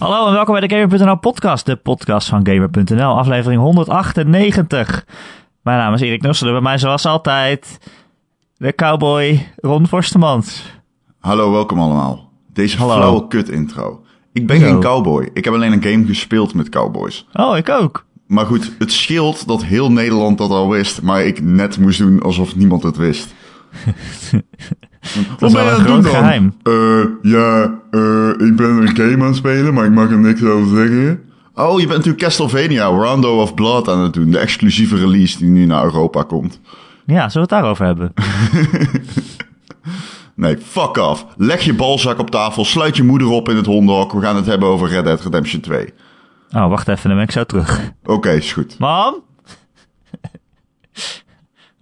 [0.00, 5.04] Hallo en welkom bij de Gamer.nl podcast, de podcast van Gamer.nl, aflevering 198.
[5.62, 7.78] Mijn naam is Erik Nusselen, bij mij zoals altijd
[8.56, 10.62] de cowboy Ron Forstemans.
[11.18, 12.30] Hallo, welkom allemaal.
[12.52, 12.94] Deze Hallo.
[12.94, 14.04] flauwe kut intro.
[14.32, 14.66] Ik ben Zo.
[14.66, 15.30] geen cowboy.
[15.34, 17.26] Ik heb alleen een game gespeeld met cowboys.
[17.32, 18.04] Oh, ik ook.
[18.26, 22.22] Maar goed, het scheelt dat heel Nederland dat al wist, maar ik net moest doen
[22.22, 23.34] alsof niemand het wist.
[25.38, 26.54] Dat is wel een groot geheim.
[26.62, 26.72] Eh,
[27.22, 30.76] ja, eh, ik ben een game aan het spelen, maar ik mag er niks over
[30.76, 31.22] zeggen.
[31.54, 34.30] Oh, je bent natuurlijk Castlevania Rondo of Blood aan het doen.
[34.30, 36.60] De exclusieve release die nu naar Europa komt.
[37.06, 38.12] Ja, zullen we het daarover hebben?
[40.34, 41.26] Nee, fuck off.
[41.36, 44.12] Leg je balzak op tafel, sluit je moeder op in het hondenhok.
[44.12, 45.94] We gaan het hebben over Red Dead Redemption 2.
[46.50, 47.92] Oh, wacht even, dan ben ik zo terug.
[48.04, 48.78] Oké, is goed.
[48.78, 49.14] Mam?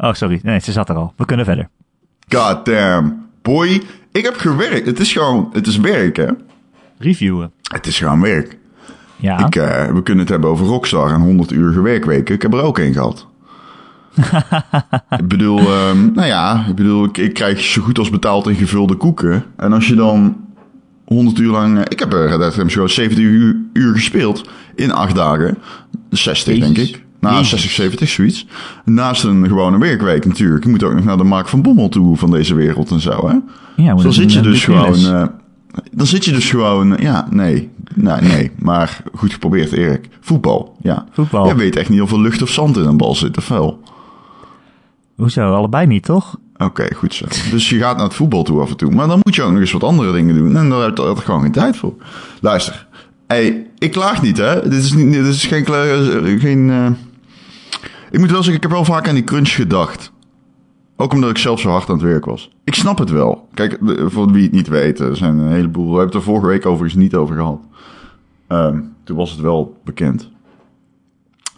[0.00, 0.40] Oh, sorry.
[0.42, 1.12] Nee, ze zat er al.
[1.16, 1.68] We kunnen verder.
[2.28, 3.26] God damn.
[3.42, 3.82] Boy,
[4.12, 4.86] ik heb gewerkt.
[4.86, 6.26] Het is gewoon, het is werk, hè?
[6.98, 7.52] Reviewen.
[7.62, 8.58] Het is gewoon werk.
[9.16, 9.46] Ja.
[9.46, 12.34] Ik, eh, we kunnen het hebben over Rockstar en 100 uur werkweken.
[12.34, 13.26] Ik heb er ook een gehad.
[15.20, 18.54] ik bedoel, ehm, nou ja, ik bedoel, ik, ik krijg zo goed als betaald in
[18.54, 19.44] gevulde koeken.
[19.56, 20.36] En als je dan
[21.04, 21.76] 100 uur lang...
[21.78, 25.58] eh, ik heb Redemption gewoon 70 uur, uur gespeeld in 8 dagen.
[26.10, 27.06] 60, denk ik.
[27.20, 27.48] Nou, Jezus.
[27.50, 28.46] 60, 70, zoiets.
[28.84, 30.64] Naast een gewone werkweek natuurlijk.
[30.64, 33.28] Ik moet ook nog naar de Mark van Bommel toe van deze wereld en zo,
[33.28, 33.32] hè?
[33.34, 33.40] ja
[33.76, 35.14] maar Dan dat zit is je dus eh, gewoon.
[35.14, 35.26] eh,
[35.92, 36.96] dan zit je dus gewoon.
[36.96, 37.70] eh, ja, nee.
[37.94, 38.50] Nou, nee.
[38.58, 40.08] Maar goed geprobeerd, Erik.
[40.20, 40.76] Voetbal.
[40.82, 41.04] Ja.
[41.10, 41.46] Voetbal.
[41.46, 43.80] Jij weet echt niet of er lucht of zand in een bal zit, of wel?
[45.16, 45.54] Hoezo?
[45.54, 46.36] Allebei niet, toch?
[46.56, 47.24] Oké, goed zo.
[47.50, 48.90] Dus je gaat naar het voetbal toe af en toe.
[48.90, 50.56] Maar dan moet je ook nog eens wat andere dingen doen.
[50.56, 51.94] En daar heb je gewoon geen tijd voor.
[52.40, 52.86] Luister.
[53.26, 54.62] hey, ik klaag niet, hè.
[54.68, 55.64] Dit is, niet, dit is geen...
[55.64, 55.84] kla-
[56.38, 56.86] geen eh,
[58.10, 60.12] Ik moet wel zeggen, ik heb wel vaak aan die crunch gedacht.
[60.96, 62.50] Ook omdat ik zelf zo hard aan het werk was.
[62.64, 63.48] Ik snap het wel.
[63.54, 65.84] Kijk, voor wie het niet weet, er zijn een heleboel...
[65.84, 67.60] We hebben het er vorige week overigens niet over gehad.
[68.46, 70.30] Ehm, toen was het wel bekend.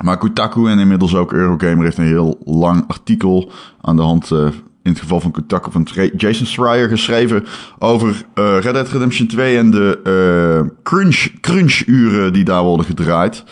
[0.03, 4.47] Maar Kotaku en inmiddels ook Eurogamer heeft een heel lang artikel aan de hand, eh,
[4.83, 5.87] in het geval van Kotaku, van
[6.17, 7.45] Jason Schreier geschreven
[7.79, 13.45] over eh, Red Dead Redemption 2 en de eh, crunch, crunch-uren die daar worden gedraaid.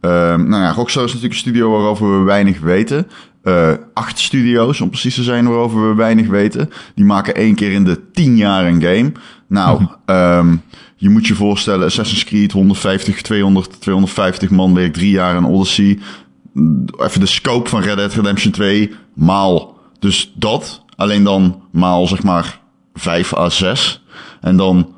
[0.00, 3.06] Ehm, nou ja, Rockstar is natuurlijk een studio waarover we weinig weten.
[3.42, 6.70] Eh, acht studio's, om precies te zijn, waarover we weinig weten.
[6.94, 9.12] Die maken één keer in de tien jaar een game.
[9.46, 10.56] Nou, ehm,
[10.96, 15.98] je moet je voorstellen, Assassin's Creed 150, 200, 250 man werkt drie jaar aan Odyssey.
[16.98, 19.78] Even de scope van Red Dead Redemption 2 maal.
[19.98, 22.60] Dus dat, alleen dan maal zeg maar
[22.94, 24.04] 5 à 6.
[24.40, 24.94] En dan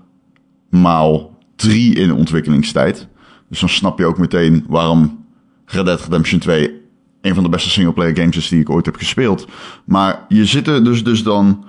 [0.70, 3.09] maal 3 in ontwikkelingstijd.
[3.48, 5.25] Dus dan snap je ook meteen waarom
[5.66, 6.81] Red Dead Redemption 2
[7.20, 9.47] een van de beste singleplayer games is die ik ooit heb gespeeld.
[9.84, 11.64] Maar je zit er dus, dus dan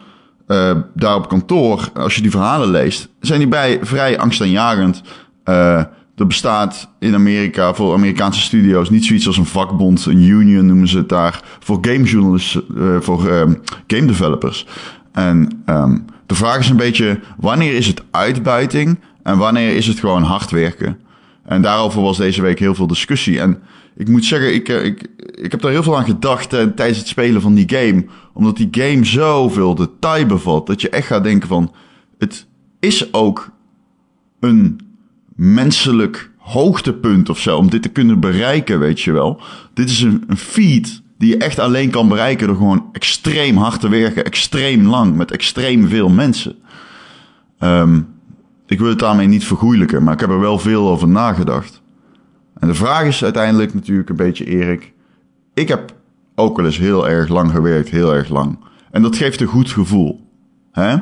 [0.47, 5.01] eh, daar op kantoor, als je die verhalen leest, zijn die bij vrij angstaanjagend.
[5.44, 5.84] Eh
[6.19, 10.88] er bestaat in Amerika voor Amerikaanse studio's niet zoiets als een vakbond, een union noemen
[10.88, 13.53] ze het daar, voor gamejournalisten, eh voor ehm,
[13.88, 14.67] game developers.
[15.11, 20.00] En ehm, de vraag is een beetje, wanneer is het uitbuiting en wanneer is het
[20.00, 20.97] gewoon hard werken?
[21.50, 23.40] En daarover was deze week heel veel discussie.
[23.40, 23.62] En
[23.96, 26.98] ik moet zeggen, ik, eh, ik, ik heb daar heel veel aan gedacht eh, tijdens
[26.98, 28.06] het spelen van die game.
[28.34, 31.74] Omdat die game zoveel detail bevat, dat je echt gaat denken van...
[32.18, 32.48] Het
[32.80, 33.52] is ook
[34.40, 34.80] een
[35.36, 39.42] menselijk hoogtepunt of zo, om dit te kunnen bereiken, weet je wel.
[39.74, 43.80] Dit is een, een feat die je echt alleen kan bereiken door gewoon extreem hard
[43.80, 46.56] te werken, extreem lang, met extreem veel mensen.
[47.59, 48.02] Ehm,
[48.69, 51.81] ik wil het daarmee niet vergoeilijken, maar ik heb er wel veel over nagedacht.
[52.59, 54.94] En de vraag is uiteindelijk natuurlijk een beetje, Erik.
[55.53, 55.94] Ik heb
[56.35, 58.59] ook wel eens heel erg lang gewerkt, heel erg lang.
[58.91, 60.28] En dat geeft een goed gevoel.
[60.72, 60.96] Hè?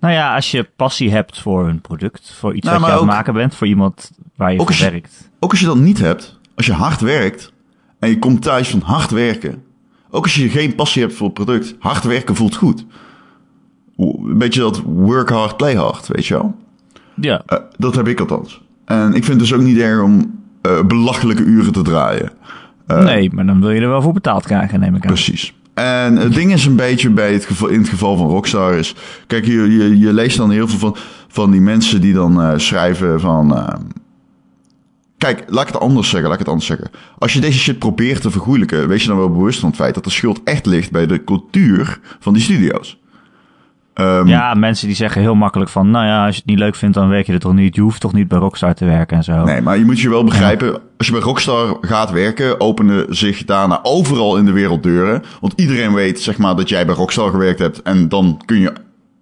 [0.00, 3.00] Nou ja, als je passie hebt voor een product, voor iets Nou, wat je aan
[3.02, 5.30] het maken bent, voor iemand waar je Ook voor als je- werkt.
[5.40, 7.52] Ook als je dat niet hebt, als je hard werkt
[7.98, 9.62] en je komt thuis van hard werken.
[10.10, 12.84] Ook als je geen passie hebt voor het product, hard werken voelt goed.
[13.96, 16.54] Een beetje dat work hard, play hard, weet je wel.
[17.20, 17.42] Ja.
[17.46, 18.60] Eh, dat heb ik althans.
[18.84, 22.30] En ik vind het dus ook niet erg om eh, belachelijke uren te draaien.
[22.86, 25.12] nee, maar dan wil je er wel voor betaald krijgen, neem ik aan.
[25.12, 25.54] Precies.
[25.80, 28.94] En het ding is een beetje bij het geval, in het geval van Rockstar is...
[29.26, 30.96] Kijk, je, je, je leest dan heel veel van,
[31.28, 33.56] van die mensen die dan eh, schrijven van...
[33.56, 33.74] eh,
[35.18, 36.90] kijk, laat ik het anders zeggen, laat ik het anders zeggen.
[37.18, 38.88] Als je deze shit probeert te vergoeilijken...
[38.88, 40.90] wees je dan wel bewust van het feit dat de schuld echt ligt...
[40.90, 42.99] bij de cultuur van die studio's.
[43.94, 46.74] Ehm, Ja, mensen die zeggen heel makkelijk van, nou ja, als je het niet leuk
[46.74, 47.74] vindt, dan werk je er toch niet.
[47.74, 49.44] Je hoeft toch niet bij Rockstar te werken en zo.
[49.44, 53.44] Nee, maar je moet je wel begrijpen, als je bij Rockstar gaat werken, openen zich
[53.44, 55.22] daarna overal in de wereld deuren.
[55.40, 57.82] Want iedereen weet, zeg maar, dat jij bij Rockstar gewerkt hebt.
[57.82, 58.68] En dan kun je,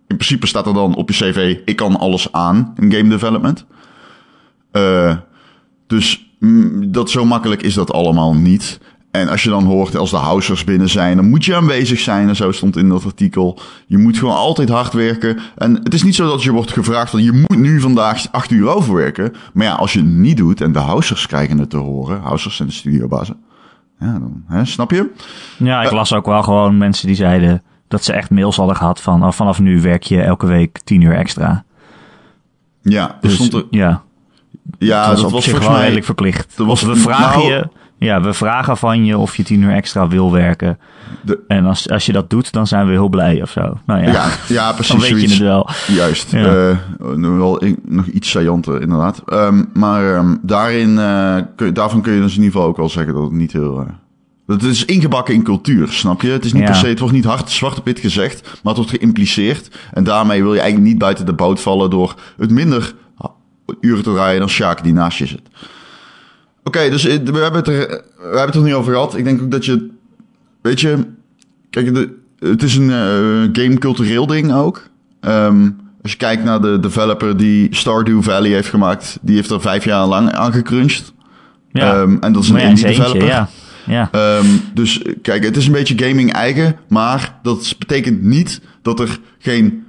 [0.06, 3.64] in principe staat er dan op je cv, ik kan alles aan in game development.
[4.72, 5.16] Eh,
[5.86, 8.80] dus mm, dat zo makkelijk is dat allemaal niet.
[9.10, 12.28] En als je dan hoort als de housers binnen zijn, dan moet je aanwezig zijn.
[12.28, 13.58] En zo stond in dat artikel.
[13.86, 15.38] Je moet gewoon altijd hard werken.
[15.56, 18.50] En het is niet zo dat je wordt gevraagd van je moet nu vandaag acht
[18.50, 19.32] uur overwerken.
[19.52, 22.20] Maar ja, als je het niet doet en de housers krijgen het te horen.
[22.20, 23.36] Housers zijn de studiobazen.
[24.00, 25.10] Ja, dan, hè, snap je?
[25.58, 25.92] Ja, ik Eh.
[25.92, 29.32] las ook wel gewoon mensen die zeiden dat ze echt mails hadden gehad van oh,
[29.32, 31.64] vanaf nu werk je elke week tien uur extra.
[32.82, 34.02] Ja, Dus stond er, ja,
[34.78, 35.80] ja dat, was zich volgens mij...
[35.80, 36.56] redelijk verplicht.
[36.56, 39.62] dat was- Of we vragen nou- je, ja, we vragen van je of je tien
[39.62, 40.78] uur extra wil werken.
[41.22, 43.78] De- En als, als je dat doet, dan zijn we heel blij of zo.
[43.86, 45.36] Nou ja, Ja, ja, precies dan weet zoiets.
[45.36, 45.68] je het wel.
[45.86, 46.30] Juist.
[46.30, 46.68] Ja.
[46.68, 46.76] Eh,
[47.16, 49.22] nog wel in- nog iets saillanter, inderdaad.
[49.26, 52.88] Ehm, maar ehm, daarin, eh, kun daarvan kun je dus in ieder geval ook wel
[52.88, 53.80] zeggen dat het niet heel...
[53.80, 53.86] eh,
[54.46, 56.30] dat het is ingebakken in cultuur, snap je?
[56.30, 56.68] Het is niet Ja.
[56.68, 59.76] per se, het wordt niet hard zwart op wit gezegd, maar het wordt geïmpliceerd.
[59.92, 62.94] En daarmee wil je eigenlijk niet buiten de boot vallen door het minder
[63.80, 65.42] uren te draaien dan Sjaak die naast je zit.
[66.68, 69.16] Oké, dus eh, we hebben, het er, we hebben het er niet over gehad.
[69.16, 69.88] Ik denk ook dat je,
[70.60, 70.96] weet je,
[71.70, 74.82] kijk, de, het is een eh, game cultureel ding ook.
[75.20, 75.70] Ehm,
[76.02, 79.84] als je kijkt naar de developer die Stardew Valley heeft gemaakt, die heeft er vijf
[79.84, 81.12] jaar lang aan gecrunched.
[81.72, 81.94] Ja.
[81.94, 83.26] Ehm, en dat is een indie eentje, developer.
[83.26, 83.48] ja.
[83.86, 84.08] ja.
[84.12, 89.00] Ehm, dus eh, kijk, het is een beetje gaming eigen, maar dat betekent niet dat
[89.00, 89.84] er geen,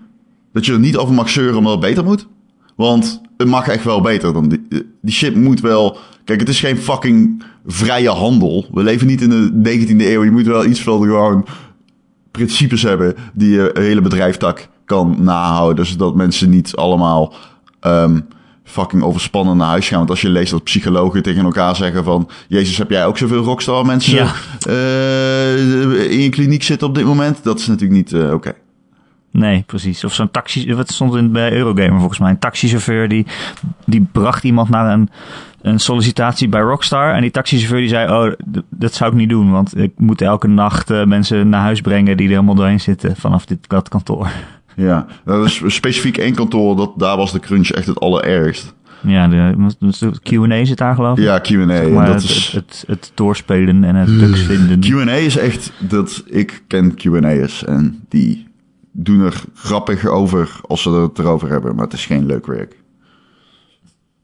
[0.54, 2.28] dat je er niet over mag zeuren omdat het beter moet.
[2.76, 5.98] Want het mag echt wel beter dan die, die shit moet wel.
[6.30, 8.66] Kijk, het is geen fucking vrije handel.
[8.74, 10.24] We leven niet in de 19e eeuw.
[10.24, 11.46] Je moet wel iets van gewoon
[12.32, 15.86] principes hebben die je hele bedrijfstak kan nahouden.
[15.86, 17.34] Zodat mensen niet allemaal
[17.80, 18.20] ehm,
[18.64, 19.98] fucking overspannen naar huis gaan.
[19.98, 22.30] Want als je leest dat psychologen tegen elkaar zeggen van...
[22.48, 24.34] Jezus, heb jij ook zoveel rockstar mensen Ja.
[24.68, 27.44] eh, in je kliniek zitten op dit moment?
[27.44, 28.54] Dat is natuurlijk niet eh, oké.
[29.32, 30.04] Nee, precies.
[30.04, 33.26] Of zo'n taxi, wat stond in bij Eurogamer volgens mij, een taxichauffeur die,
[33.86, 35.10] die bracht iemand naar een,
[35.62, 37.14] een sollicitatie bij Rockstar.
[37.14, 38.34] En die taxichauffeur die zei, oh,
[38.70, 42.18] dat zou ik niet doen, want ik moet elke nacht eh, mensen naar huis brengen
[42.18, 44.30] die er helemaal doorheen zitten vanaf dit dat kantoor.
[44.76, 48.74] Ja, dat is specifiek één kantoor, dat, daar was de crunch echt het allerergst.
[49.02, 51.24] Ja, de, de Q&A zit daar geloof ik.
[51.24, 51.66] Ja, Q&A.
[51.66, 52.52] maar dat het, is...
[52.52, 54.80] het, het, het doorspelen en het bugs vinden.
[54.80, 58.49] Q&A is echt dat ik ken Q&A'ers en die
[59.04, 62.78] doen er grappig over als ze het erover hebben, maar het is geen leuk werk.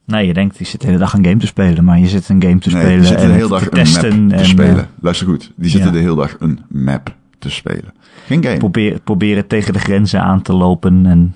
[0.05, 2.29] Nee, je denkt, je zit de hele dag een game te spelen, maar je zit
[2.29, 4.35] een game te Nee, spelen die zitten en de hele dag te een map te
[4.35, 4.77] en, spelen.
[4.77, 5.95] eh, Luister goed, die zitten ja.
[5.95, 7.93] de hele dag een map te spelen.
[8.25, 8.57] Geen game.
[8.57, 11.35] probeer, proberen tegen de grenzen aan te lopen en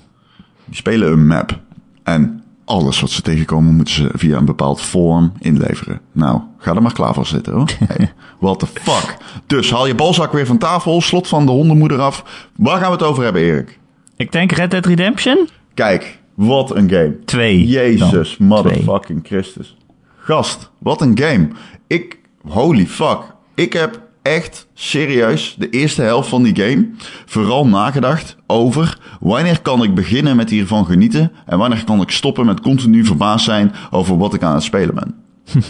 [0.66, 1.60] Die spelen een map.
[2.04, 2.39] En
[2.70, 6.02] alles wat ze tegenkomen moeten ze via een bepaald vorm inleveren.
[6.12, 7.70] Nou, ga er maar klaar voor zitten hoor.
[7.88, 9.18] Hey, what the fuck.
[9.48, 12.48] Dus haal je balzak weer van tafel, slot van de hondenmoeder af.
[12.56, 13.80] Waar gaan we het over hebben, Erik?
[14.16, 17.20] Ik denk Red Dead Redemption Kijk, wat een game.
[17.26, 17.68] 2.
[17.68, 19.78] Jezus, motherfucking Christus.
[20.18, 21.48] Gast, wat een game.
[21.88, 23.20] Ik, holy fuck.
[23.56, 26.90] Ik heb echt serieus de eerste helft van die game
[27.26, 32.46] vooral nagedacht over wanneer kan ik beginnen met hiervan genieten en wanneer kan ik stoppen
[32.46, 35.16] met continu verbaasd zijn over wat ik aan het spelen ben.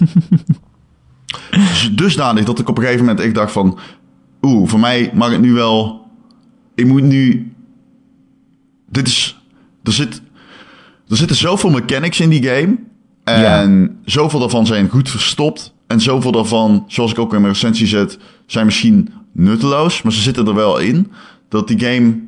[1.52, 3.80] Dus Dusdanig dat ik op een gegeven moment ik dacht van,
[4.42, 6.08] oeh, voor mij mag het nu wel,
[6.76, 7.54] ik moet nu,
[8.90, 9.42] dit is,
[9.84, 10.22] er zit,
[11.08, 12.78] er zitten zoveel mechanics in die game.
[13.24, 15.74] En zoveel daarvan zijn goed verstopt.
[15.88, 18.20] En zoveel daarvan, zoals ik ook in mijn recensie zet,
[18.52, 20.02] zijn misschien nutteloos.
[20.02, 21.12] Maar ze zitten er wel in.
[21.50, 22.20] Dat die game.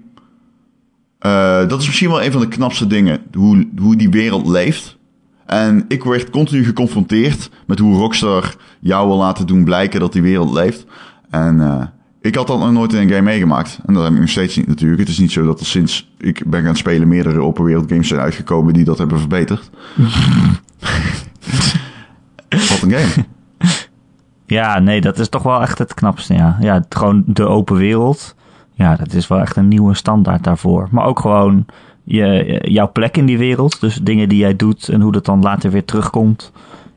[1.20, 3.22] eh, dat is misschien wel een van de knapste dingen.
[3.34, 4.98] Hoe, hoe die wereld leeft.
[5.46, 10.22] En ik werd continu geconfronteerd met hoe Rockstar jou wil laten doen blijken dat die
[10.22, 10.86] wereld leeft.
[11.30, 11.84] En eh,
[12.22, 13.80] ik had dat nog nooit in een game meegemaakt.
[13.86, 15.00] En dat heb ik nog steeds niet natuurlijk.
[15.00, 18.08] Het is niet zo dat er sinds ik ben gaan spelen meerdere open wereld games
[18.08, 19.70] zijn uitgekomen die dat hebben verbeterd.
[22.70, 23.26] Wat een game.
[24.52, 26.58] Ja, nee, dat is toch wel echt het knapste, ja.
[26.60, 28.36] Ja, het- gewoon de open wereld.
[28.74, 30.88] Ja, dat is wel echt een nieuwe standaard daarvoor.
[30.92, 31.66] Maar ook gewoon
[32.04, 33.80] je, jouw plek in die wereld.
[33.80, 36.52] Dus dingen die jij doet en hoe dat dan later weer terugkomt.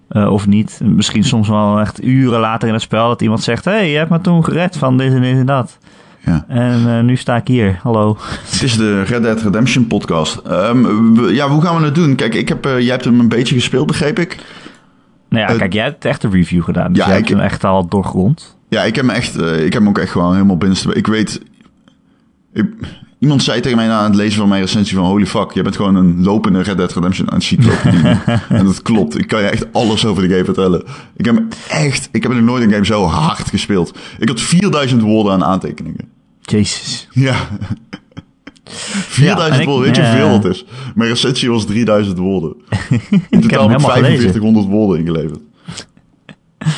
[0.09, 0.81] eh, of niet.
[0.85, 3.65] Misschien soms wel echt uren later in het spel dat iemand zegt...
[3.65, 5.79] Hé, hey, je hebt me toen gered van dit en dit en dat.
[6.25, 6.45] Ja.
[6.49, 7.79] En eh, nu sta ik hier.
[7.83, 8.17] Hallo.
[8.51, 10.37] Het is de Red Dead Redemption podcast.
[10.37, 12.15] Ehm, ja, hoe gaan we het doen?
[12.15, 14.39] Kijk, ik heb, eh, jij hebt hem een beetje gespeeld, begreep ik.
[15.35, 16.93] Nou ja, kijk, jij hebt echt een review gedaan.
[16.93, 18.57] Dus ja, jij ik- hem echt al doorgrond.
[18.69, 20.95] Ja, ik heb hem echt, eh, ik heb hem ook echt gewoon helemaal binnenste.
[20.95, 21.41] Ik weet,
[22.53, 22.75] ik-
[23.19, 25.77] iemand zei tegen mij na het lezen van mijn recensie van holy fuck, je bent
[25.77, 28.01] gewoon een lopende Red Dead Redemption encyclopedie.
[28.49, 29.19] en dat klopt.
[29.19, 30.85] Ik kan je echt alles over de game vertellen.
[31.17, 33.99] Ik heb echt, ik heb nog nooit een game zo hard gespeeld.
[34.19, 36.09] Ik had 4000 woorden aan aantekeningen.
[36.41, 37.09] Jezus.
[37.13, 37.37] Ja.
[38.75, 40.65] 4000 en ik- woorden, weet je hoeveel dat is?
[40.95, 42.57] Mijn recensie was 3000 woorden.
[43.31, 44.19] In totaal heb ik helemaal gelezen.
[44.19, 45.39] 4500 woorden ingeleverd.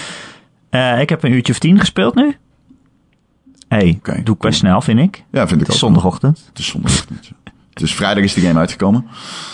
[0.70, 2.36] Eh, ik heb een uurtje of tien gespeeld nu.
[3.68, 5.24] hey, doe ik best snel, vind ik.
[5.30, 5.76] Ja, vind ik ook.
[5.76, 6.44] zondagochtend.
[6.48, 7.30] Het is zondagochtend.
[7.74, 9.06] is vrijdag is de game uitgekomen.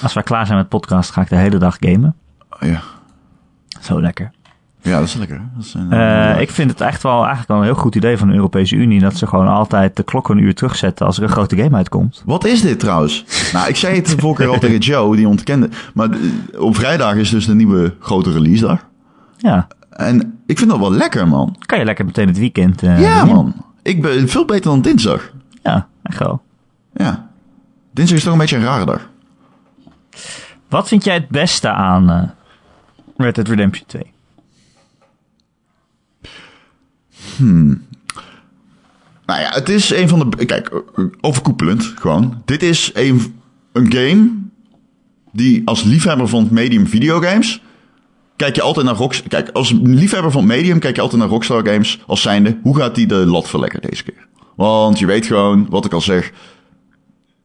[0.03, 2.17] Als wij klaar zijn met podcast, ga ik de hele dag gamen.
[2.51, 2.83] Oh, ja.
[3.81, 4.31] Zo lekker.
[4.83, 5.37] Ja, dat is lekker.
[5.37, 5.43] hè?
[5.57, 8.17] Dat is, eh, Eh, ik vind het echt wel, eigenlijk wel een heel goed idee
[8.19, 9.01] van de Europese Unie...
[9.01, 12.23] dat ze gewoon altijd de klok een uur terugzetten als er een grote game uitkomt.
[12.27, 13.25] Wat is dit trouwens?
[13.53, 15.69] nou, ik zei het de vorige keer al tegen Joe, die ontkende.
[15.95, 18.85] Maar eh, op vrijdag is dus de nieuwe grote release dag.
[19.37, 21.57] Ja, En ik vind dat wel lekker, man.
[21.67, 22.81] kan je lekker meteen het weekend...
[22.81, 23.35] ja, doen.
[23.35, 23.55] man.
[23.83, 25.31] Ik ben veel beter dan dinsdag.
[25.63, 26.43] Ja, echt wel.
[26.95, 27.31] Ja.
[27.93, 29.09] Dinsdag is toch een beetje een rare dag.
[30.69, 32.23] Wat vind jij het beste aan eh,
[33.17, 34.13] Red Dead Redemption 2?
[39.27, 40.45] Nou ja, het is een van de...
[40.45, 40.83] Kijk,
[41.21, 42.43] overkoepelend gewoon.
[42.45, 43.35] Dit is een,
[43.73, 44.31] een game
[45.33, 47.63] die als liefhebber van medium videogames...
[48.37, 49.29] Kijk je altijd naar Rockstar...
[49.29, 52.59] Kijk, als liefhebber van medium kijk je altijd naar Rockstar Games als zijnde...
[52.63, 54.27] Hoe gaat die de lat verleggen deze keer?
[54.57, 56.33] Want je weet gewoon, wat ik al zeg...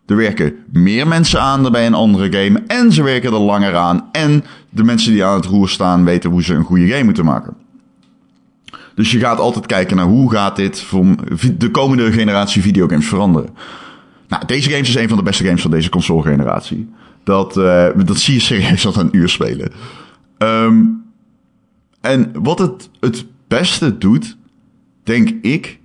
[0.06, 2.64] Er werken meer mensen aan dan bij een andere game.
[2.68, 4.10] En ze werken er langer aan.
[4.12, 7.26] En de mensen die aan het roer staan weten hoe ze een goede game moeten
[7.26, 7.54] maken.
[8.96, 11.06] Dus je gaat altijd kijken naar hoe gaat dit voor
[11.58, 13.50] de komende generatie videogames veranderen.
[14.28, 16.90] Nou, deze games is een van de beste games van deze console generatie.
[17.24, 19.72] Dat, eh, dat zie je serieus al een uur spelen.
[20.38, 20.84] Ehm,
[22.02, 24.38] en wat het het beste doet,
[25.04, 25.80] denk ik,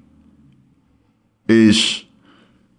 [1.46, 2.10] is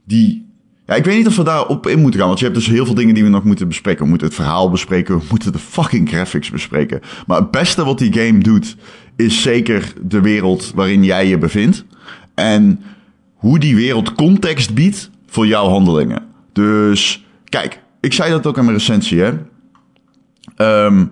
[0.05, 0.41] die...
[0.85, 2.85] Ja, ik weet niet of we daarop in moeten gaan, want je hebt dus heel
[2.85, 4.03] veel dingen die we nog moeten bespreken.
[4.03, 7.01] We moeten het verhaal bespreken, we moeten de fucking graphics bespreken.
[7.27, 8.75] Maar het beste wat die game doet,
[9.15, 11.85] is zeker de wereld waarin jij je bevindt.
[12.35, 12.79] En
[13.33, 16.27] hoe die wereld context biedt voor jouw handelingen.
[16.53, 19.31] Dus, kijk, ik zei dat ook in mijn recensie, hè.
[20.55, 21.05] Ehm,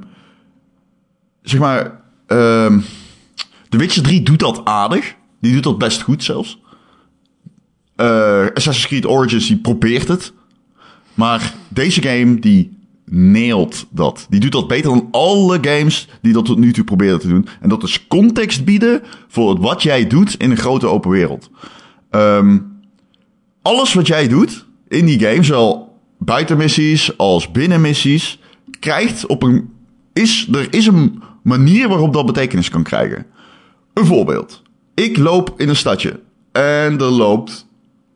[1.41, 2.79] zeg maar, ehm
[3.71, 5.15] The Witcher 3 doet dat aardig.
[5.41, 6.59] Die doet dat best goed zelfs.
[7.95, 10.33] Eh, Assassin's Creed Origins die probeert het.
[11.13, 12.77] Maar deze game die
[13.13, 14.25] nailt dat.
[14.29, 17.47] Die doet dat beter dan alle games die dat tot nu toe proberen te doen.
[17.61, 21.49] En dat is context bieden voor wat jij doet in een grote open wereld.
[22.09, 22.57] Ehm,
[23.61, 28.39] alles wat jij doet in die game, zowel buitenmissies als binnenmissies,
[28.79, 29.69] krijgt op een.
[30.13, 33.25] Is, er is een manier waarop dat betekenis kan krijgen.
[33.93, 34.61] Een voorbeeld.
[34.93, 36.19] Ik loop in een stadje
[36.51, 37.67] en er loopt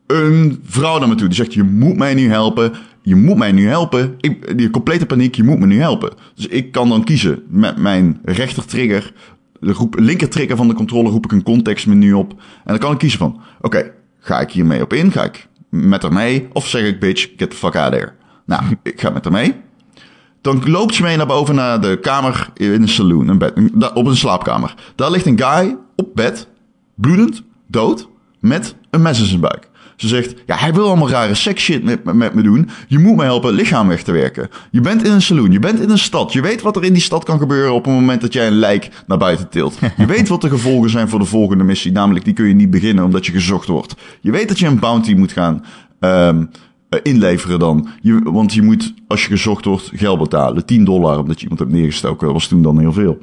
[0.06, 1.26] een vrouw naar me toe.
[1.26, 2.72] Die zegt, je moet mij nu helpen.
[3.06, 4.14] Je moet mij nu helpen.
[4.20, 6.12] Ik, die complete paniek, je moet me nu helpen.
[6.34, 9.12] Dus ik kan dan kiezen met mijn rechter trigger.
[9.60, 12.30] De groep, linker trigger van de controller roep ik een contextmenu op.
[12.30, 15.12] En dan kan ik kiezen van, oké, ga ik hiermee op in?
[15.12, 16.48] Ga ik met haar mee?
[16.52, 18.12] Of zeg ik, bitch, get the fuck out of here.
[18.46, 19.54] Nou, ik ga met haar mee.
[20.40, 23.52] Dan loopt ze mee naar boven naar de kamer in een saloon, een bed,
[23.94, 24.74] op een slaapkamer.
[24.94, 26.48] Daar ligt een guy op bed,
[26.94, 28.08] bloedend, dood,
[28.40, 29.65] met een mes in zijn buik.
[29.96, 32.68] Ze zegt, ja, hij wil allemaal rare seks shit met, met, me doen.
[32.88, 34.48] Je moet me helpen lichaam weg te werken.
[34.70, 36.32] Je bent in een saloon, je bent in een stad.
[36.32, 38.58] Je weet wat er in die stad kan gebeuren op het moment dat jij een
[38.58, 39.78] lijk naar buiten tilt.
[39.96, 41.92] Je weet wat de gevolgen zijn voor de volgende missie.
[41.92, 43.94] Namelijk, die kun je niet beginnen omdat je gezocht wordt.
[44.20, 45.64] Je weet dat je een bounty moet gaan
[46.00, 46.44] ehm,
[46.88, 47.88] eh, inleveren dan.
[48.00, 50.66] Je, want je moet, als je gezocht wordt, geld betalen.
[50.66, 52.24] 10 dollar, omdat je iemand hebt neergestoken.
[52.26, 53.18] Dat was toen dan heel veel.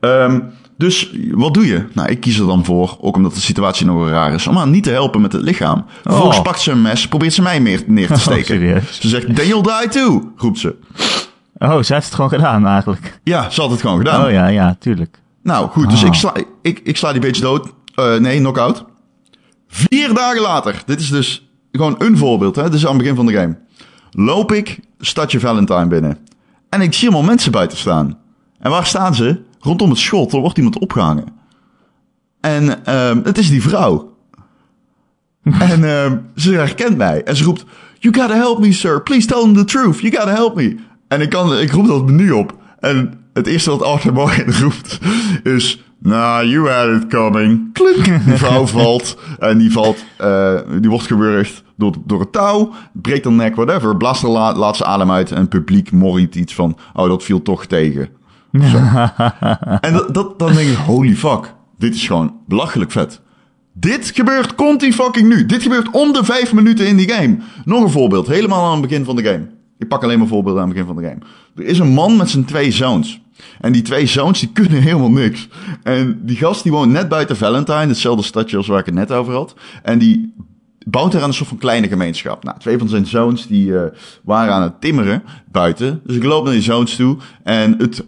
[0.00, 0.40] Ehm,
[0.78, 1.84] dus wat doe je?
[1.92, 4.56] Nou, ik kies er dan voor, ook omdat de situatie nog wel raar is, om
[4.56, 5.84] haar niet te helpen met het lichaam.
[6.02, 8.44] Vervolgens pakt ze een mes, probeert ze mij meer neer te steken.
[8.44, 9.00] serieus?
[9.00, 10.76] ze zegt, then you'll die too, roept ze.
[11.58, 13.20] Oh, ze heeft het gewoon gedaan eigenlijk.
[13.24, 14.24] Ja, ze had het gewoon gedaan.
[14.24, 15.20] Oh ja, ja, tuurlijk.
[15.42, 16.06] Nou, goed, dus Ah.
[16.08, 17.68] ik, sla, ik, ik sla die beetje dood.
[17.94, 18.84] Eh, nee, knock-out.
[19.68, 22.62] Vier dagen later, dit is dus gewoon een voorbeeld, hè?
[22.62, 23.56] Dit is aan het begin van de game.
[24.10, 26.18] Loop ik stadje Valentine binnen.
[26.68, 28.18] En ik zie allemaal mensen buiten staan.
[28.58, 29.40] En waar staan ze?
[29.60, 31.24] Rondom het schot, er wordt iemand opgehangen.
[32.40, 34.16] En ehm het is die vrouw.
[35.70, 37.22] en ehm ze herkent mij.
[37.22, 37.64] En ze roept,
[37.98, 39.02] you gotta help me, sir.
[39.02, 40.00] Please tell them the truth.
[40.00, 40.76] You gotta help me.
[41.08, 42.56] En ik, kan, ik roep dat menu op.
[42.80, 44.98] En het eerste wat Arthur Morgan roept
[45.42, 45.82] is...
[46.00, 47.72] Nah, you had it coming.
[47.72, 48.04] Klink.
[48.04, 49.18] Die vrouw valt.
[49.38, 50.04] En die valt...
[50.16, 52.72] eh, die wordt gewurgd door, door het touw.
[52.92, 53.96] Breekt haar nek, whatever.
[53.96, 55.32] Blaast haar la, laat ze adem uit.
[55.32, 56.78] En het publiek morriet iets van...
[56.94, 58.08] Oh, dat viel toch tegen.
[58.52, 58.78] Zo.
[59.80, 60.76] en dat, dat, dan denk ik...
[60.76, 61.54] Holy fuck.
[61.78, 63.20] Dit is gewoon belachelijk vet.
[63.72, 65.46] Dit gebeurt continu fucking nu.
[65.46, 67.38] Dit gebeurt om de vijf minuten in die game.
[67.64, 69.46] Nog een voorbeeld, helemaal aan het begin van de game.
[69.78, 71.20] Ik pak alleen maar voorbeelden aan het begin van de game.
[71.56, 73.20] Er is een man met zijn twee zoons.
[73.60, 75.48] En die twee zoons die kunnen helemaal niks.
[75.82, 79.12] En die gast die woont net buiten Valentine, hetzelfde stadje als waar ik het net
[79.12, 79.54] over had.
[79.82, 80.34] En die,
[80.86, 82.44] bouwt er aan een soort van kleine gemeenschap.
[82.44, 86.00] Nou, twee van zijn zoons die eh, waren aan het timmeren buiten.
[86.04, 88.04] Dus ik loop naar die zoons toe en het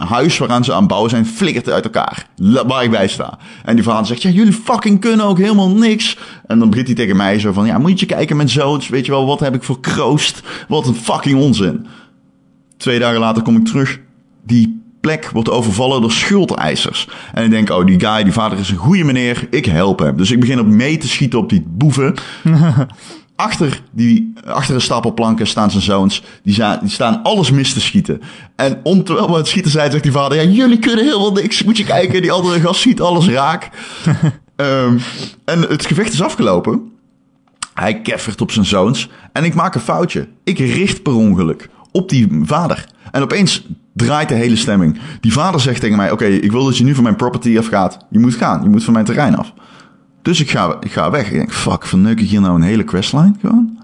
[0.00, 2.26] huis waaraan ze aan het bouwen zijn flikkert uit elkaar.
[2.66, 3.38] Waar ik bij sta.
[3.64, 6.18] En die vader zegt, ja, jullie fucking kunnen ook helemaal niks.
[6.46, 9.06] En dan begint hij tegen mij zo van, ja, moet je kijken met zoons, weet
[9.06, 10.42] je wel, wat heb ik voor kroost?
[10.68, 11.86] Wat een fucking onzin.
[12.76, 14.00] Twee dagen later kom ik terug.
[14.46, 17.08] Die plek wordt overvallen door schuldeisers.
[17.34, 19.46] En ik denk, oh, die guy, die vader is een goede meneer.
[19.50, 20.16] Ik help hem.
[20.16, 22.14] Dus ik begin op mee te schieten op die boeven.
[23.42, 26.22] achter, die, achter een stapel planken staan zijn zoons.
[26.42, 28.20] Die, staan alles mis te schieten.
[28.56, 30.42] En om terwijl we aan het schieten zijn, zegt die vader...
[30.42, 31.64] Ja, jullie kunnen helemaal niks.
[31.64, 33.70] Moet je kijken, die andere gast schiet alles raak.
[34.56, 34.98] Ehm,
[35.44, 36.92] en het gevecht is afgelopen.
[37.74, 39.08] Hij keffert op zijn zoons.
[39.32, 40.28] En ik maak een foutje.
[40.44, 42.86] Ik richt per ongeluk op die vader.
[43.10, 44.98] En opeens draait de hele stemming.
[45.20, 46.10] Die vader zegt tegen mij...
[46.10, 48.06] Oké, ik wil dat je nu van mijn property afgaat.
[48.10, 48.62] Je moet gaan.
[48.62, 49.52] Je moet van mijn terrein af.
[50.22, 51.26] Dus ik ga, ik ga weg.
[51.26, 53.78] Ik denk, fuck, verneuk ik hier nou een hele questline gewoon?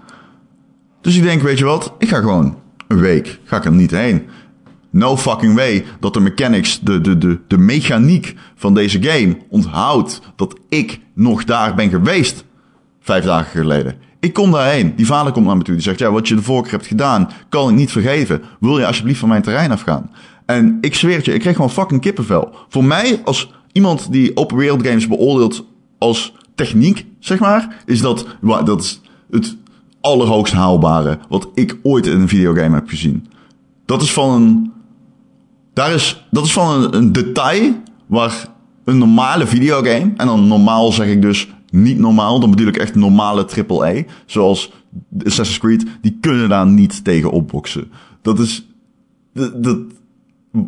[1.01, 1.93] Dus ik denk, weet je wat?
[1.99, 3.39] Ik ga gewoon een week.
[3.43, 4.25] Ga ik er niet heen.
[4.89, 10.21] No fucking way dat de mechanics, de, de, de, de mechaniek van deze game onthoudt
[10.35, 12.45] dat ik nog daar ben geweest.
[12.99, 13.95] Vijf dagen geleden.
[14.19, 14.95] Ik kom daarheen.
[14.95, 15.73] Die vader komt naar me toe.
[15.73, 18.41] Die zegt, ja, wat je de vorige hebt gedaan, kan ik niet vergeven.
[18.59, 20.11] Wil je alsjeblieft van mijn terrein afgaan?
[20.45, 22.55] En ik zweer het je, ik kreeg gewoon fucking kippenvel.
[22.69, 25.65] Voor mij, als iemand die open wereld games beoordeelt
[25.97, 28.99] als techniek, zeg maar, is dat, dat
[29.29, 29.57] het
[30.01, 33.27] allerhoogst haalbare wat ik ooit in een videogame heb gezien.
[33.85, 34.71] Dat is van een,
[35.73, 37.73] daar is, dat is van een, detail
[38.05, 38.47] waar
[38.83, 42.95] een normale videogame, en dan normaal zeg ik dus niet normaal, dan bedoel ik echt
[42.95, 44.71] normale AAA, zoals
[45.25, 47.91] Assassin's Creed, die kunnen daar niet tegen opboksen.
[48.21, 48.65] Dat is,
[49.33, 49.77] dat, dat,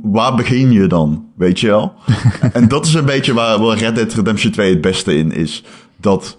[0.04, 1.94] waar begin je dan, weet je wel?
[2.54, 5.64] en dat is een beetje waar, waar Red Dead Redemption 2 het beste in is.
[5.98, 6.38] Dat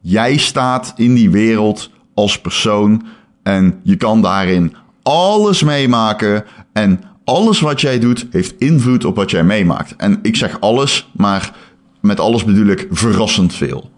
[0.00, 3.02] jij staat in die wereld als persoon
[3.42, 9.30] en je kan daarin alles meemaken en alles wat jij doet heeft invloed op wat
[9.30, 9.96] jij meemaakt.
[9.96, 11.52] En ik zeg alles, maar
[12.00, 13.90] met alles bedoel ik verrassend veel.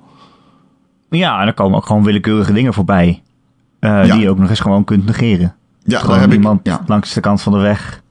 [1.11, 3.23] Ja, en er komen ook gewoon willekeurige dingen voorbij.
[3.81, 4.03] eh, Ja.
[4.15, 5.55] Die je ook nog eens gewoon kunt negeren.
[5.83, 6.37] Ja, gewoon daar heb ik.
[6.37, 6.83] iemand Ja.
[6.87, 8.03] langs de kant van de weg.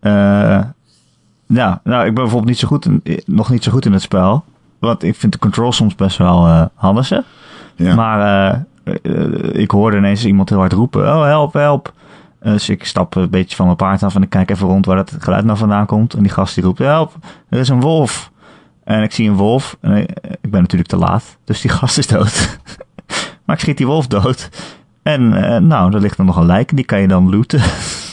[0.00, 0.60] Eh,
[1.46, 4.02] ja, nou, ik ben bijvoorbeeld niet zo goed in, nog niet zo goed in het
[4.02, 4.44] spel.
[4.78, 7.08] Want ik vind de control soms best wel eh handig.
[7.08, 7.18] hè.
[7.76, 7.94] Ja.
[7.94, 11.02] Maar eh, ik hoorde ineens iemand heel hard roepen.
[11.02, 11.92] Oh, help, help.
[12.42, 14.96] Dus ik stap een beetje van mijn paard af en ik kijk even rond waar
[14.96, 16.14] dat geluid nou vandaan komt.
[16.14, 17.14] En die gast die roept, help,
[17.48, 18.30] er is een wolf.
[18.84, 19.76] En ik zie een wolf.
[19.80, 19.96] En
[20.40, 21.36] ik, ben natuurlijk te laat.
[21.44, 22.58] Dus die gast is dood.
[23.44, 24.48] maar ik schiet die wolf dood.
[25.02, 25.28] En
[25.66, 26.76] nou, er ligt er nog een lijk.
[26.76, 27.60] Die kan je dan looten.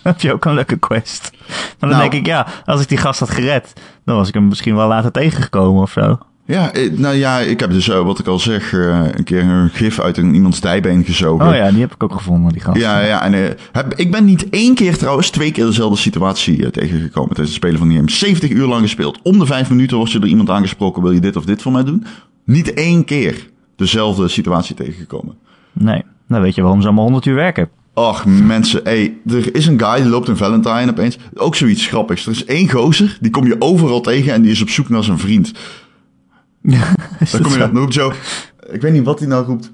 [0.02, 1.30] Heb je ook een leuke quest.
[1.48, 2.00] Maar dan Nou.
[2.02, 3.72] denk ik, ja, als ik die gast had gered,
[4.04, 6.18] dan was ik hem misschien wel later tegengekomen of zo.
[6.44, 9.42] Ja, eh, nou ja, ik heb dus, eh, wat ik al zeg, eh, een keer
[9.42, 11.48] een gif uit een, iemands dijbeen gezogen.
[11.48, 12.80] Oh ja, die heb ik ook gevonden, die gast.
[12.80, 17.28] Ja, ja, en heb, ik ben niet één keer trouwens twee keer dezelfde situatie tegengekomen
[17.34, 18.10] tijdens het spelen van die game.
[18.10, 19.18] 70 uur lang gespeeld.
[19.22, 21.72] Om de vijf minuten wordt je door iemand aangesproken, wil je dit of dit voor
[21.72, 22.04] mij doen?
[22.44, 25.36] Niet één keer dezelfde situatie tegengekomen.
[25.72, 27.68] Nee, dan weet je waarom ze allemaal 100 uur werken.
[27.94, 31.18] Ach, mensen, hey, er is een guy die loopt in Valentine opeens.
[31.34, 32.26] Ook zoiets grappigs.
[32.26, 35.04] Er is één gozer, die kom je overal tegen en die is op zoek naar
[35.04, 35.52] zijn vriend.
[37.20, 38.12] Is Dan kom je dat roept zo.
[38.70, 39.70] Ik weet niet wat hij nou roept.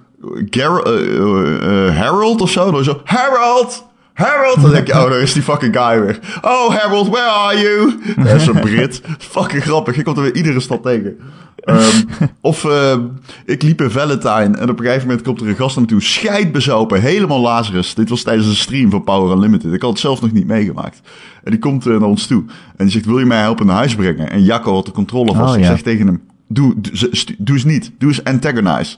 [0.50, 2.70] Gar eh, eh, eh, Harold of zo.
[2.70, 3.00] Dan zo.
[3.04, 3.86] Harold!
[4.16, 4.60] Harold!
[4.62, 6.18] Dan denk je, oh, daar is die fucking guy weer.
[6.42, 7.94] Oh, Harold, where are you?
[8.16, 9.00] Dat is een Brit.
[9.18, 9.96] Fucking grappig.
[9.96, 11.16] Je komt er weer iedere stad tegen.
[11.56, 12.02] Ehm,
[12.40, 12.96] of eh,
[13.44, 15.90] ik liep in Valentine en op een gegeven moment komt er een gast naar me
[15.90, 16.02] toe.
[16.02, 17.94] Scheidbezopen, helemaal Lazarus.
[17.94, 19.72] Dit was tijdens een stream van Power Unlimited.
[19.72, 21.00] Ik had het zelf nog niet meegemaakt.
[21.44, 22.44] En die komt eh, naar ons toe.
[22.76, 24.30] En die zegt, wil je mij helpen naar huis brengen?
[24.30, 25.54] En Jacco had de controle vast.
[25.54, 27.92] Oh, Ik zeg tegen hem, doe, doe, doe eens niet.
[27.98, 28.96] Doe eens antagonize.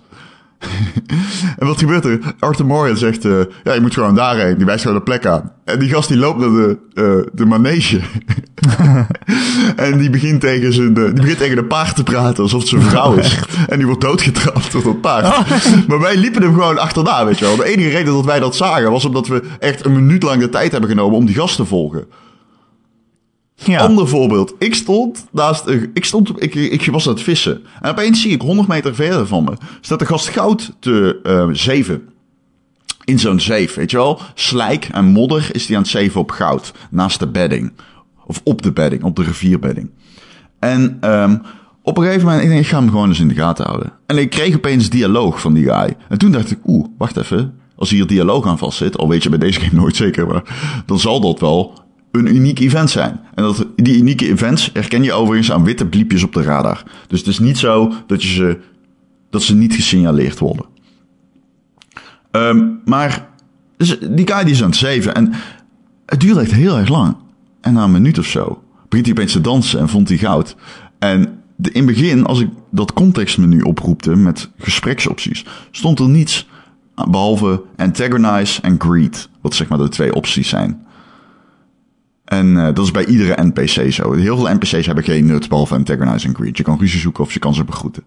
[1.59, 2.19] En wat gebeurt er?
[2.39, 4.57] Arthur Morgan zegt, eh, ja, je moet gewoon daarheen.
[4.57, 5.53] Die wijst gewoon de plek aan.
[5.65, 8.01] En die gast die loopt naar de, eh, de manege.
[9.77, 12.69] en die begint, tegen zijn, eh, die begint tegen de paard te praten alsof het
[12.69, 13.39] zijn vrouw is.
[13.69, 15.49] En die wordt doodgetrapt door dat paard.
[15.89, 17.57] maar wij liepen hem gewoon achterna, weet je wel.
[17.57, 20.49] De enige reden dat wij dat zagen was omdat we echt een minuut lang de
[20.49, 22.05] tijd hebben genomen om die gast te volgen.
[23.65, 23.79] Ja.
[23.79, 24.55] Ander voorbeeld.
[24.59, 27.65] Ik stond naast, ik stond, ik, ik was aan het vissen.
[27.81, 31.49] En opeens zie ik 100 meter verder van me, staat de gast goud te eh,
[31.53, 32.09] zeven.
[33.05, 34.21] In zo'n zeef, weet je wel?
[34.35, 36.73] Slijk en modder is die aan het zeven op goud.
[36.91, 37.73] Naast de bedding.
[38.27, 39.91] Of op de bedding, op de rivierbedding.
[40.59, 41.37] En ehm,
[41.83, 43.93] op een gegeven moment, ik denk, ik ga hem gewoon eens in de gaten houden.
[44.07, 45.97] En ik kreeg opeens dialoog van die guy.
[46.09, 47.55] En toen dacht ik, oeh, wacht even.
[47.77, 50.43] Als hier dialoog aan vast zit, al weet je bij deze game nooit zeker, maar
[50.87, 53.21] dan zal dat wel een uniek event zijn.
[53.35, 56.83] En dat, die unieke events herken je overigens aan witte bliepjes op de radar.
[57.07, 58.59] Dus het is niet zo dat je ze
[59.31, 60.67] dat ze niet gesignaleerd worden.
[62.31, 63.29] Ehm, maar
[63.77, 65.33] dus die guy die is aan het zeven en
[66.07, 67.17] het duurde echt heel erg lang.
[67.61, 70.57] En na een minuut of zo begint hij opeens te dansen en vond hij goud.
[70.99, 76.49] En de, in het begin, als ik dat contextmenu oproepte met gespreksopties, stond er niets
[76.95, 79.29] behalve antagonize en greet.
[79.41, 80.87] Wat zeg maar de twee opties zijn.
[82.29, 84.13] En uh, dat is bij iedere NPC zo.
[84.13, 86.57] Heel veel NPC's hebben geen nut behalve antagonize en greet.
[86.57, 88.05] Je kan ruzie zoeken of je kan ze begroeten.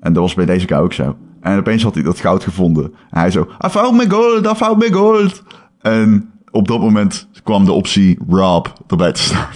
[0.00, 1.16] En dat was bij deze guy ook zo.
[1.40, 2.84] En opeens had hij dat goud gevonden.
[2.84, 5.42] En hij zo, I found my gold, I found my gold.
[5.80, 9.46] En op dat moment kwam de optie Rob erbij te staan.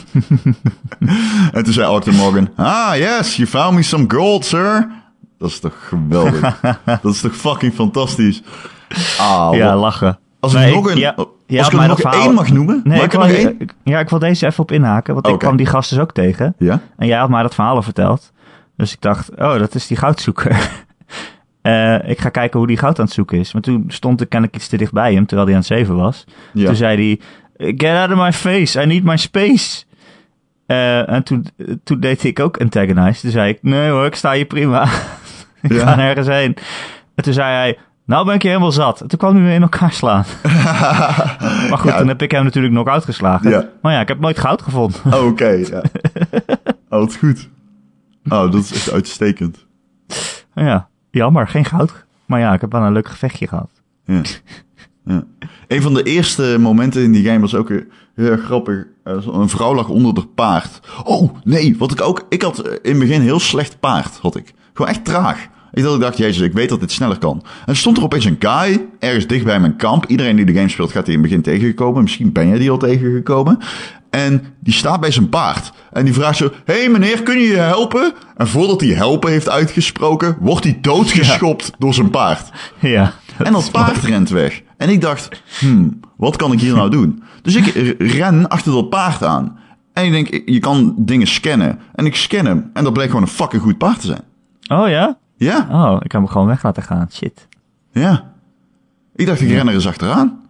[1.53, 4.89] en toen zei Arthur Morgan, ah yes, you found me some gold, sir.
[5.39, 6.61] Dat is toch geweldig.
[7.03, 8.43] dat is toch fucking fantastisch.
[9.19, 10.19] Ah, ja, lachen.
[10.41, 11.17] Als ik nog, een, ja,
[11.49, 12.23] als ik er nog verhaal...
[12.23, 12.81] één mag noemen.
[12.85, 13.59] Nee, ik, wil, één?
[13.85, 15.15] ja, ik wil deze even op inhaken.
[15.15, 16.55] Want ik kwam die gast dus ook tegen.
[16.59, 16.81] Ja?
[16.97, 18.33] En jij had mij dat verhaal al verteld.
[18.77, 20.71] Dus ik dacht, oh, dat is die goudzoeker.
[21.63, 23.53] Uh, ik ga kijken hoe die goud aan het zoeken is.
[23.53, 25.97] Maar toen stond ik kennelijk iets te dicht bij hem, terwijl hij aan het zeven
[25.97, 26.25] was.
[26.53, 26.67] Ja.
[26.67, 27.19] Toen zei
[27.57, 29.85] hij, get out of my face, I need my space.
[30.67, 31.47] Uh, en toen,
[31.85, 33.21] toen deed ik ook antagonize.
[33.21, 34.83] Toen zei ik, nee hoor, ik sta hier prima.
[35.63, 35.79] ik ja.
[35.79, 36.57] ga nergens heen.
[37.15, 37.79] En toen zei hij,
[38.09, 39.01] nou ben ik je helemaal zat.
[39.01, 40.25] En toen kwam hij weer in elkaar slaan.
[41.69, 41.99] maar goed, ja.
[41.99, 43.51] toen heb ik hem natuurlijk nog uitgeslagen.
[43.51, 43.69] Ja.
[43.83, 45.01] Maar ja, ik heb nooit goud gevonden.
[45.05, 45.83] Oh, Oké, okay, ja.
[46.91, 47.49] oh, wat goed.
[48.29, 49.67] Oh, dat is echt uitstekend.
[50.55, 50.89] Ja.
[51.11, 52.07] Jammer, geen goud.
[52.27, 53.71] Maar ja, ik heb wel een leuk gevechtje gehad.
[54.05, 54.23] Ja.
[55.05, 55.25] ja.
[55.67, 58.85] Een van de eerste momenten in die game was ook heel erg grappig.
[59.05, 60.81] Een vrouw lag onder de paard.
[61.05, 62.27] Oh, nee, wat ik ook...
[62.29, 64.55] Ik had in het begin heel slecht paard, had ik.
[64.73, 65.49] Gewoon echt traag.
[65.73, 67.43] Ik dacht, ik dacht, jezus, ik weet dat dit sneller kan.
[67.67, 70.07] En stond er opeens een guy, ergens dicht bij mijn kamp.
[70.07, 72.03] Iedereen die de game speelt gaat die in het begin tegengekomen.
[72.03, 73.59] Misschien ben je die al tegengekomen.
[74.11, 75.73] En die staat bij zijn paard.
[75.93, 78.13] En die vraagt zo: Hé hey meneer, kun je je helpen?
[78.37, 82.51] En voordat hij helpen heeft uitgesproken, wordt hij doodgeschopt door zijn paard.
[82.81, 83.13] Ja.
[83.39, 84.63] En dat paard rent weg.
[84.77, 87.23] En ik dacht: Hmm, wat kan ik hier nou doen?
[87.43, 89.59] Dus ik ren achter dat paard aan.
[89.93, 91.79] En ik denk: Je kan dingen scannen.
[91.95, 92.71] En ik scan hem.
[92.73, 94.23] En dat bleek gewoon een fucking goed paard te zijn.
[94.69, 95.19] Oh ja?
[95.39, 95.69] Ja.
[95.71, 97.07] Oh, ik kan hem gewoon weg laten gaan.
[97.11, 97.49] Shit.
[97.93, 98.33] Ja.
[99.15, 100.41] Ik dacht: Ik ren er eens achteraan.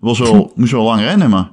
[0.00, 1.48] Was wel, moest wel lang rennen, maar.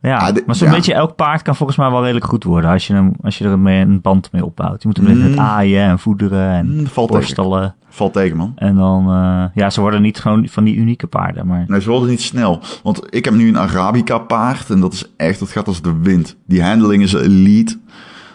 [0.00, 2.86] Ja, ah, maar zo'n beetje elk paard kan volgens mij wel redelijk goed worden als
[2.86, 4.82] je, hem, als je er mee een band mee opbouwt.
[4.82, 5.28] Je moet hem mm.
[5.30, 7.60] met aaien en voederen en mm, valt borstelen.
[7.60, 7.74] Tegen.
[7.88, 8.52] Valt tegen, man.
[8.56, 11.64] En dan, uh, ja, ze worden niet gewoon van die unieke paarden, maar...
[11.66, 12.60] Nee, ze worden niet snel.
[12.82, 15.98] Want ik heb nu een Arabica paard en dat is echt, dat gaat als de
[16.00, 16.36] wind.
[16.46, 17.78] Die handling is elite.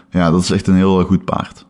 [0.09, 1.65] Ja, dat is echt een heel goed paard.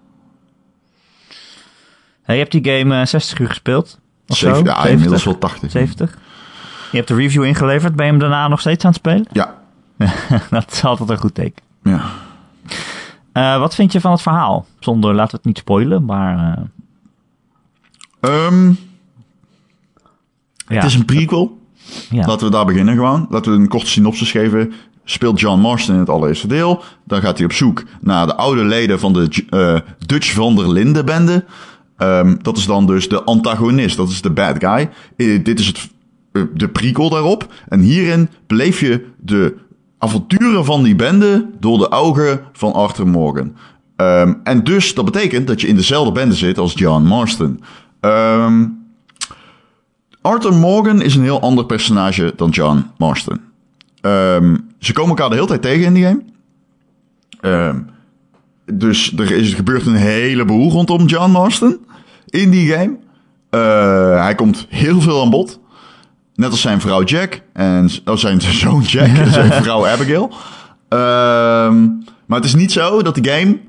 [2.27, 3.99] Je hebt die game uh, 60 uur gespeeld?
[4.27, 4.91] Of Zeven, Ja, 70?
[4.91, 5.71] inmiddels wel 80.
[5.71, 6.17] 70?
[6.91, 7.95] Je hebt de review ingeleverd.
[7.95, 9.25] Ben je hem daarna nog steeds aan het spelen?
[9.31, 9.55] Ja,
[10.49, 11.63] dat is altijd een goed teken.
[11.83, 12.01] Ja.
[13.33, 14.65] Uh, wat vind je van het verhaal?
[14.79, 16.57] Zonder, laten we het niet spoilen, maar...
[18.21, 18.45] Uh...
[18.45, 18.77] Um,
[20.67, 20.75] ja.
[20.75, 21.59] Het is een prequel.
[22.09, 22.25] Ja.
[22.25, 23.27] Laten we daar beginnen gewoon.
[23.29, 24.73] Laten we een korte synopsis geven.
[25.03, 26.83] Speelt John Marston in het allereerste deel.
[27.03, 30.71] Dan gaat hij op zoek naar de oude leden van de uh, Dutch van der
[30.71, 31.45] Linde bende.
[31.97, 33.97] Um, dat is dan dus de antagonist.
[33.97, 34.89] Dat is de bad guy.
[35.17, 35.89] Uh, dit is het,
[36.53, 37.53] de prequel daarop.
[37.67, 39.55] En hierin beleef je de
[39.97, 43.55] avonturen van die bende door de ogen van Arthur Morgan.
[43.95, 47.63] Um, en dus, dat betekent dat je in dezelfde bende zit als John Marston.
[48.01, 48.85] Um,
[50.21, 53.39] Arthur Morgan is een heel ander personage dan John Marston.
[54.79, 56.21] Ze komen elkaar de hele tijd tegen in die
[57.41, 57.83] game.
[58.65, 61.77] dus er is, gebeurt een heleboel rondom John Marston
[62.29, 62.97] in die game.
[63.51, 65.59] Uh, hij komt heel veel aan bod.
[66.35, 70.31] Net als zijn vrouw Jack en oh, zijn zoon Jack en zijn vrouw Abigail.
[70.89, 73.59] Um, maar het is niet zo dat de game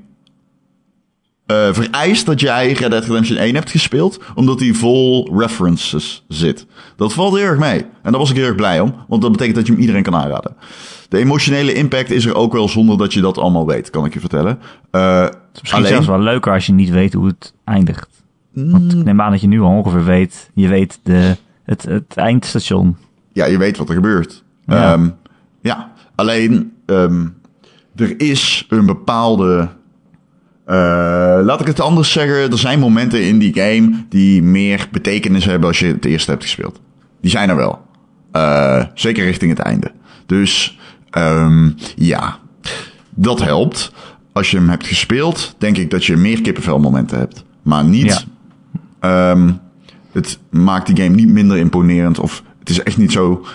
[1.51, 6.65] uh, vereist dat jij Red Dead Redemption 1 hebt gespeeld, omdat die vol references zit.
[6.95, 7.79] Dat valt heel erg mee.
[7.79, 10.03] En daar was ik heel erg blij om, want dat betekent dat je hem iedereen
[10.03, 10.55] kan aanraden.
[11.09, 14.13] De emotionele impact is er ook wel zonder dat je dat allemaal weet, kan ik
[14.13, 14.59] je vertellen.
[14.91, 15.93] Uh, het is misschien alleen...
[15.93, 18.18] zelfs wel leuker als je niet weet hoe het eindigt.
[18.67, 21.35] Want ik neem aan dat je nu al ongeveer weet, je weet de
[21.69, 22.97] het, het eindstation.
[23.33, 24.43] Ja, je weet wat er gebeurt.
[24.65, 25.15] Ja, um,
[25.61, 25.91] ja.
[26.15, 27.35] alleen um,
[27.95, 29.69] er is een bepaalde.
[30.67, 30.75] Uh,
[31.43, 32.51] laat ik het anders zeggen.
[32.51, 36.43] Er zijn momenten in die game die meer betekenis hebben als je het eerste hebt
[36.43, 36.81] gespeeld.
[37.21, 37.81] Die zijn er wel.
[38.33, 39.91] Uh, zeker richting het einde.
[40.25, 40.79] Dus
[41.17, 42.39] um, ja,
[43.09, 43.91] dat helpt.
[44.31, 47.43] Als je hem hebt gespeeld, denk ik dat je meer kippenvelmomenten hebt.
[47.61, 48.05] Maar niet.
[48.05, 48.21] Ja.
[49.01, 49.59] Um,
[50.11, 52.19] het maakt die game niet minder imponerend.
[52.19, 53.45] Of het is echt niet zo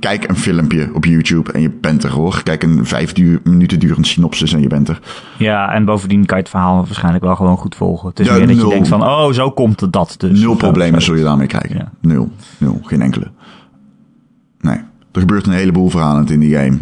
[0.00, 2.42] kijk een filmpje op YouTube en je bent er hoor.
[2.42, 5.00] Kijk een vijf duur, minuten durend synopsis en je bent er.
[5.38, 8.08] Ja, en bovendien kan je het verhaal waarschijnlijk wel gewoon goed volgen.
[8.08, 8.64] Het is Ja, meer dat nul.
[8.64, 10.40] je denkt van, oh, zo komt het dat dus.
[10.40, 11.76] Nul problemen zul je daarmee krijgen.
[11.76, 11.90] Ja.
[12.00, 12.30] Nul.
[12.58, 12.80] Nul.
[12.82, 13.30] Geen enkele.
[14.60, 14.78] Nee.
[15.12, 16.78] Er gebeurt een heleboel verhalend in die game.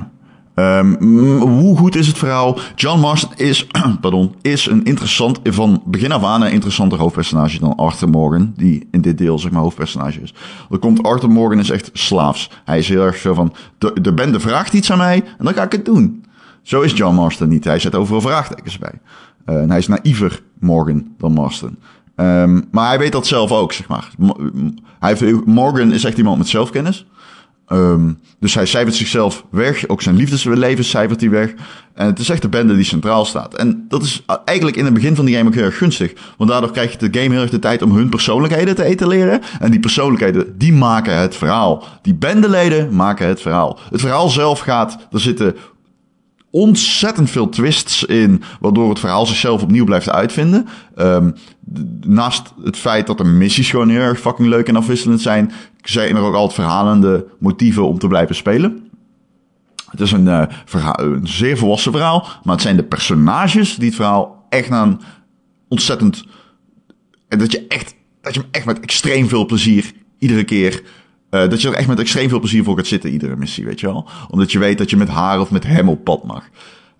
[0.55, 2.59] Mm, hoe goed is het verhaal?
[2.75, 3.67] John Marston is,
[4.01, 8.89] pardon, is een interessant, van begin af aan een interessanter hoofdpersonage dan Arthur Morgan, die
[8.91, 10.35] in dit deel zeg maar hoofdpersonage is.
[10.71, 12.51] Er komt Arthur Morgan is echt slaafs.
[12.65, 15.55] Hij is heel erg zo van, de, de bende vraagt iets aan mij en dan
[15.55, 16.25] ga ik het doen.
[16.63, 17.65] Zo is John Marston niet.
[17.65, 19.01] Hij zet overal vraagtekens bij.
[19.45, 21.79] Eh, en hij is naïver, Morgan, dan Marston.
[22.17, 24.11] Ehm, maar hij weet dat zelf ook, zeg maar.
[25.01, 27.07] Hij Morgan is echt iemand met zelfkennis.
[27.67, 29.89] Ehm, dus hij cijfert zichzelf weg.
[29.89, 31.55] Ook zijn liefdesleven cijfert hij weg.
[31.95, 33.55] En het is echt de bende die centraal staat.
[33.55, 36.13] En dat is eigenlijk in het begin van die game ook heel erg gunstig.
[36.37, 39.41] Want daardoor krijg je de game heel erg de tijd om hun persoonlijkheden te etaleren.
[39.61, 41.85] En die persoonlijkheden, die maken het verhaal.
[42.03, 43.79] Die bendeleden maken het verhaal.
[43.91, 45.57] Het verhaal zelf gaat, er zitten
[46.55, 50.67] ontzettend veel twists in, waardoor het verhaal zichzelf opnieuw blijft uitvinden.
[50.95, 51.31] Ehm,
[52.01, 56.17] naast het feit dat de missies gewoon heel erg fucking leuk en afwisselend zijn, zijn
[56.17, 58.91] er ook altijd verhalende motieven om te blijven spelen.
[59.91, 63.87] Het is een, eh, verhaal, een zeer volwassen verhaal, maar het zijn de personages die
[63.87, 64.97] het verhaal echt naar
[65.69, 66.25] ontzettend.
[67.29, 70.83] En dat je echt, dat je hem echt met extreem veel plezier iedere keer.
[71.35, 73.81] Eh, dat je er echt met extreem veel plezier voor gaat zitten, iedere missie, weet
[73.81, 74.09] je wel.
[74.31, 76.49] Omdat je weet dat je met haar of met hem op pad mag.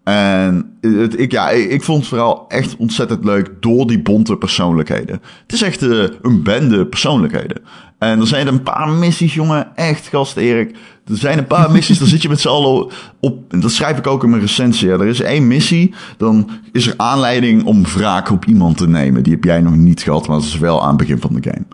[0.05, 5.21] En het, ik, ja, ik, vond het vooral echt ontzettend leuk door die bonte persoonlijkheden.
[5.43, 7.63] Het is echt eh, een bende persoonlijkheden.
[7.99, 9.77] En er zijn een paar missies, jongen.
[9.77, 10.71] Echt, gast Erik.
[11.07, 13.53] Er zijn een paar missies, daar zit je met z'n allen op.
[13.53, 14.89] En dat schrijf ik ook in mijn recensie.
[14.89, 14.95] Ja.
[14.95, 19.23] Er is één missie, dan is er aanleiding om wraak op iemand te nemen.
[19.23, 21.51] Die heb jij nog niet gehad, maar dat is wel aan het begin van de
[21.51, 21.65] game.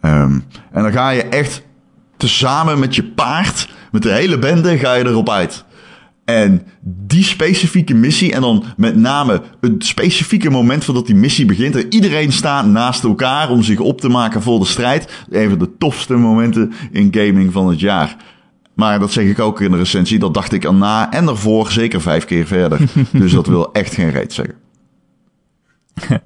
[0.00, 0.40] Ehm,
[0.72, 1.68] en dan ga je echt
[2.20, 5.64] tezamen met je paard, met de hele bende, ga je erop uit.
[6.24, 11.76] En die specifieke missie, en dan met name het specifieke moment voordat die missie begint.
[11.76, 15.24] En iedereen staat naast elkaar om zich op te maken voor de strijd.
[15.30, 18.16] Een van de tofste momenten in gaming van het jaar.
[18.74, 20.18] Maar dat zeg ik ook in de recensie.
[20.18, 22.80] Dat dacht ik erna en ervoor zeker vijf keer verder.
[23.12, 24.54] dus dat wil echt geen reet zeggen.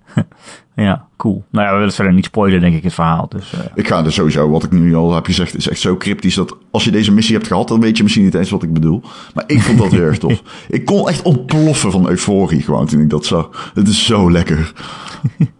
[0.77, 1.45] Ja, cool.
[1.51, 3.29] Nou ja, we willen verder niet spoilen, denk ik, het verhaal.
[3.29, 5.97] Dus eh, Ik ga er sowieso, wat ik nu al heb gezegd, is echt zo
[5.97, 8.63] cryptisch dat als je deze missie hebt gehad, dan weet je misschien niet eens wat
[8.63, 9.03] ik bedoel.
[9.35, 10.43] Maar ik vond dat heel erg tof.
[10.69, 13.71] Ik kon echt ontploffen van euforie gewoon toen ik dat zag.
[13.75, 14.73] Het is zo lekker.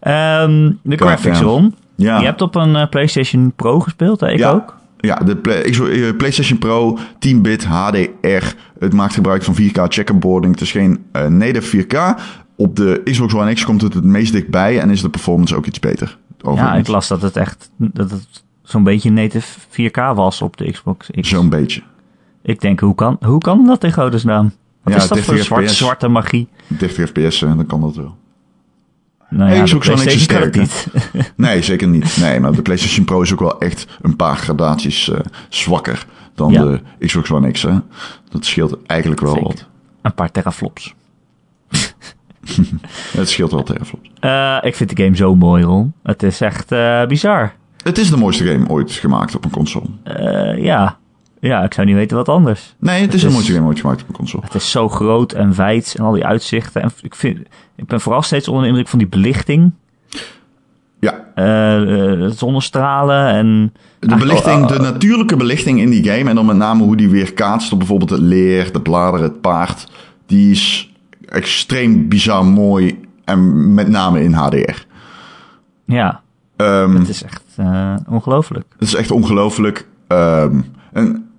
[0.00, 1.40] ehm, de graphics.
[1.40, 1.74] Ron.
[1.96, 2.18] Ja.
[2.18, 4.30] Je hebt op een eh, PlayStation Pro gespeeld, hè?
[4.30, 4.50] Ik ja.
[4.50, 4.76] ook.
[5.00, 8.54] Ja, de Play- eh, PlayStation Pro 10-bit HDR.
[8.78, 10.52] Het maakt gebruik van 4K checkerboarding.
[10.52, 12.20] Het is geen eh, native 4K.
[12.56, 15.66] Op de Xbox One X komt het het meest dichtbij en is de performance ook
[15.66, 16.18] iets beter.
[16.54, 20.70] Ja, ik las dat het echt dat het zo'n beetje native 4K was op de
[20.70, 21.28] Xbox X.
[21.28, 21.82] Zo'n beetje.
[22.42, 24.52] Ik denk, hoe kan, hoe kan dat in godesnaam?
[24.82, 25.78] Wat Ja, is dat voor 30 zwart, FPS.
[25.78, 26.48] zwarte magie?
[26.66, 28.16] 30 fps, eh, dan kan dat wel.
[29.30, 30.86] Nou Hey, ja, Xbox One X is sterk, niet.
[31.36, 32.16] Nee, zeker niet.
[32.20, 36.52] Nee, maar de PlayStation Pro is ook wel echt een paar gradaties eh, zwakker dan
[36.52, 36.62] Ja.
[36.64, 37.62] de Xbox One X.
[37.62, 37.78] Hè?
[38.28, 39.46] Dat scheelt eigenlijk wel Zeker.
[39.46, 39.66] wat.
[40.02, 40.94] Een paar teraflops.
[43.18, 44.08] Het scheelt wel teraflops.
[44.20, 45.92] Eh, ik vind de game zo mooi, Ron.
[46.02, 47.52] Het is echt eh, bizar.
[47.82, 49.86] Het is de mooiste game ooit gemaakt op een console.
[50.02, 50.98] Eh, ja.
[51.40, 52.74] ja, ik zou niet weten wat anders.
[52.78, 54.42] Nee, het is Het de is- mooiste game ooit gemaakt op een console.
[54.44, 56.82] Het is zo groot en wijd en al die uitzichten.
[56.82, 57.38] En ik, vind,
[57.76, 59.72] ik ben vooral steeds onder de indruk van die belichting.
[61.00, 63.72] Ja, eh, zonnestralen en...
[63.98, 66.28] de belichting, Ah, de oh, natuurlijke belichting in die game.
[66.30, 69.40] En dan met name hoe die weer kaatst op bijvoorbeeld het leer, de bladeren, het
[69.40, 69.88] paard.
[70.26, 70.92] Die is
[71.28, 73.00] extreem bizar mooi.
[73.24, 74.84] En met name in HDR.
[75.84, 76.22] Ja,
[76.56, 78.66] Ehm, het is echt eh, ongelooflijk.
[78.78, 79.88] Het is echt ongelooflijk.
[80.06, 80.60] Ehm,
[80.92, 81.30] en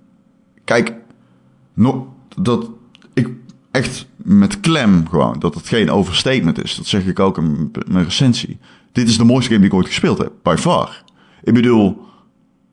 [0.64, 0.94] kijk,
[1.74, 2.70] no, dat
[3.14, 3.28] ik
[3.70, 6.76] echt met klem gewoon, dat het geen overstatement is.
[6.76, 8.58] Dat zeg ik ook in mijn recensie.
[8.92, 11.02] Dit is de mooiste game die ik ooit gespeeld heb, by far.
[11.42, 12.06] Ik bedoel,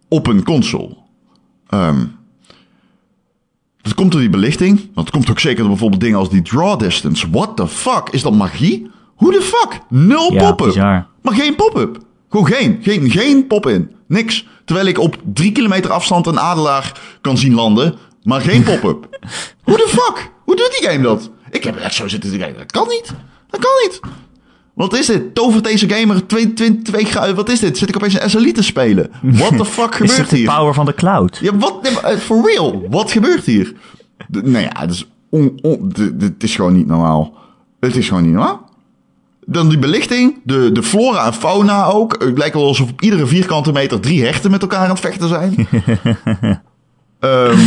[0.08, 0.98] op een console.
[1.68, 2.06] Ehm
[3.86, 4.78] dat komt door die belichting.
[4.94, 7.30] Want het komt ook zeker door bijvoorbeeld dingen als die draw distance.
[7.30, 8.10] What the fuck?
[8.12, 8.92] Is dat magie?
[9.16, 9.80] Hoe de fuck?
[9.90, 10.68] Nul Ja, pop-up.
[10.68, 11.08] bizar.
[11.22, 11.98] Maar geen pop-up.
[12.30, 12.80] Gewoon geen.
[12.82, 13.92] Geen, geen pop-in.
[14.08, 14.48] Niks.
[14.66, 17.96] Terwijl ik op drie kilometer afstand een adelaar kan zien landen.
[18.24, 19.20] Maar geen pop-up.
[19.64, 20.32] Hoe de fuck?
[20.44, 21.30] Hoe doet die game dat?
[21.52, 22.58] Ik heb echt zo zitten te kijken.
[22.58, 23.14] Dat kan niet.
[23.50, 24.00] Dat kan niet.
[24.76, 25.36] Wat is dit?
[25.36, 27.36] Tovert deze gamer 22 graden?
[27.36, 27.78] Wat is dit?
[27.78, 29.10] Zit ik opeens een SLI te spelen?
[29.22, 30.56] What the fuck Is gebeurt het de hier?
[30.56, 31.38] power van de cloud?
[31.42, 31.88] Ja, wat?
[32.04, 32.86] Eh, For real?
[32.90, 33.74] Wat gebeurt hier?
[34.28, 37.34] De- nou ja, het is, on, on, de- de- het is gewoon niet normaal.
[37.80, 38.70] Het is gewoon niet normaal.
[39.46, 42.16] Dan die belichting, de, de flora en fauna ook.
[42.24, 45.28] Het lijkt wel alsof op iedere vierkante meter drie hechten met elkaar aan het vechten
[45.28, 45.56] zijn.
[47.20, 47.60] Ehm,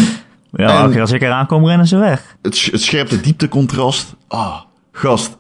[0.52, 2.36] Ja, En- als ik eraan kom, rennen ze weg.
[2.42, 4.14] het, het scherpte dieptecontrast.
[4.28, 4.56] Ah,
[4.92, 5.36] gast.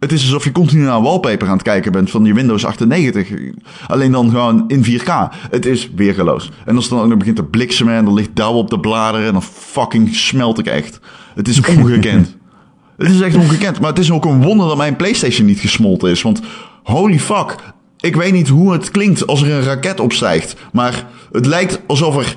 [0.00, 3.28] Het is alsof je continu naar wallpaper aan het kijken bent van je Windows 98.
[3.86, 5.10] Alleen dan gewoon in 4K.
[5.50, 6.50] Het is weergeloos.
[6.64, 8.80] En als het dan ook nog begint te bliksemen en er ligt dauw op de
[8.80, 9.26] bladeren...
[9.26, 11.00] en dan fucking smelt ik echt.
[11.34, 12.36] Het is ongekend.
[12.96, 13.80] het is echt ongekend.
[13.80, 16.22] Maar het is ook een wonder dat mijn PlayStation niet gesmolten is.
[16.22, 16.40] Want
[16.82, 17.56] holy fuck.
[18.00, 20.56] Ik weet niet hoe het klinkt als er een raket opstijgt.
[20.72, 22.36] Maar het lijkt alsof er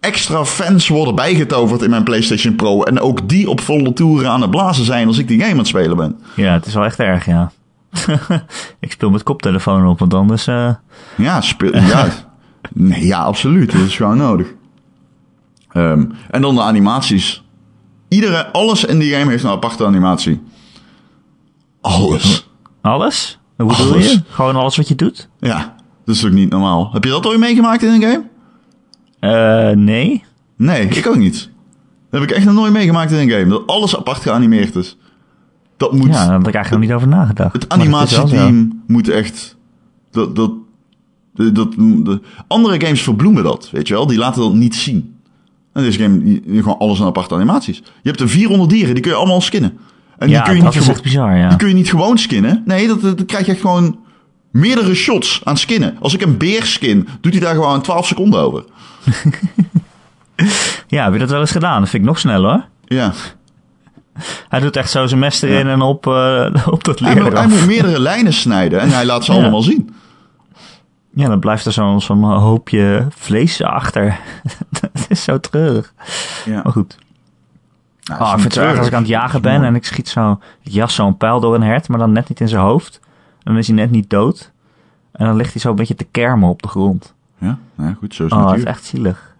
[0.00, 2.82] extra fans worden bijgetoverd in mijn PlayStation Pro.
[2.82, 5.58] En ook die op volle toeren aan het blazen zijn als ik die game aan
[5.58, 6.18] het spelen ben.
[6.36, 7.52] Ja, het is wel echt erg, ja.
[8.80, 10.46] ik speel met koptelefoon op, want anders...
[10.46, 10.74] eh,
[11.16, 12.08] Ja, speel, ja.
[12.74, 13.72] Nee, ja, absoluut.
[13.72, 14.46] Dat is gewoon nodig.
[15.72, 17.44] Ehm, en dan de animaties.
[18.08, 20.40] Iedere, alles in die game heeft een aparte animatie.
[21.80, 22.48] Alles.
[22.80, 23.38] alles?
[23.56, 24.12] Hoe bedoel Alles.
[24.12, 24.22] je?
[24.28, 25.28] Gewoon alles wat je doet?
[25.40, 26.90] Ja, dat is ook niet normaal.
[26.92, 28.22] Heb je dat ooit meegemaakt in een game?
[29.20, 30.24] Eh, nee.
[30.56, 31.50] Nee, ik ook niet.
[32.10, 33.48] Dat heb ik echt nog nooit meegemaakt in een game.
[33.50, 34.96] Dat alles apart geanimeerd is.
[35.76, 36.06] Dat moet...
[36.06, 37.52] Ja, daar had ik eigenlijk nog niet over nagedacht.
[37.52, 39.56] Het animatieteam moet echt.
[40.10, 40.52] Dat, dat,
[41.34, 44.06] dat, dat- de, andere games verbloemen dat, weet je wel.
[44.06, 45.14] Die laten dat niet zien.
[45.72, 47.76] En deze game, die, die gewoon alles aan aparte animaties.
[47.76, 49.70] Je hebt er 400 dieren, die kun je allemaal skinnen.
[50.18, 51.48] En die Ja, kun je dat niet is echt bizar, ja.
[51.48, 52.62] Die kun je niet gewoon skinnen.
[52.64, 53.98] Nee, dat krijg je echt gewoon
[54.50, 55.96] meerdere shots aan skinnen.
[56.00, 58.64] Als ik een beer skin, doet hij daar gewoon 12 seconden over.
[60.86, 61.80] Ja, heb je dat wel eens gedaan?
[61.80, 62.64] Dat vind ik nog sneller, hoor.
[62.84, 63.12] Ja.
[64.48, 67.32] Hij doet echt zo zijn mes erin en op, eh, op dat Hij, leer moet,
[67.32, 69.38] hij moet meerdere lijnen snijden en hij laat ze Ja.
[69.38, 69.94] allemaal zien.
[71.14, 74.18] Ja, dan blijft er zo'n zo'n hoopje vlees achter.
[74.80, 75.92] dat is zo treurig.
[76.44, 76.60] Ja.
[76.62, 76.98] Maar goed.
[78.02, 79.84] Nou, Oh, ik vind het zo erg als ik aan het jagen ben en ik
[79.84, 82.62] schiet zo, ik jas zo'n pijl door een hert, maar dan net niet in zijn
[82.62, 83.00] hoofd.
[83.42, 84.52] En dan is hij net niet dood.
[85.12, 87.14] En dan ligt hij zo een beetje te kermen op de grond.
[87.38, 88.62] Ja, nou ja, goed, zo is Oh, dat natuur.
[88.62, 89.36] is echt zielig.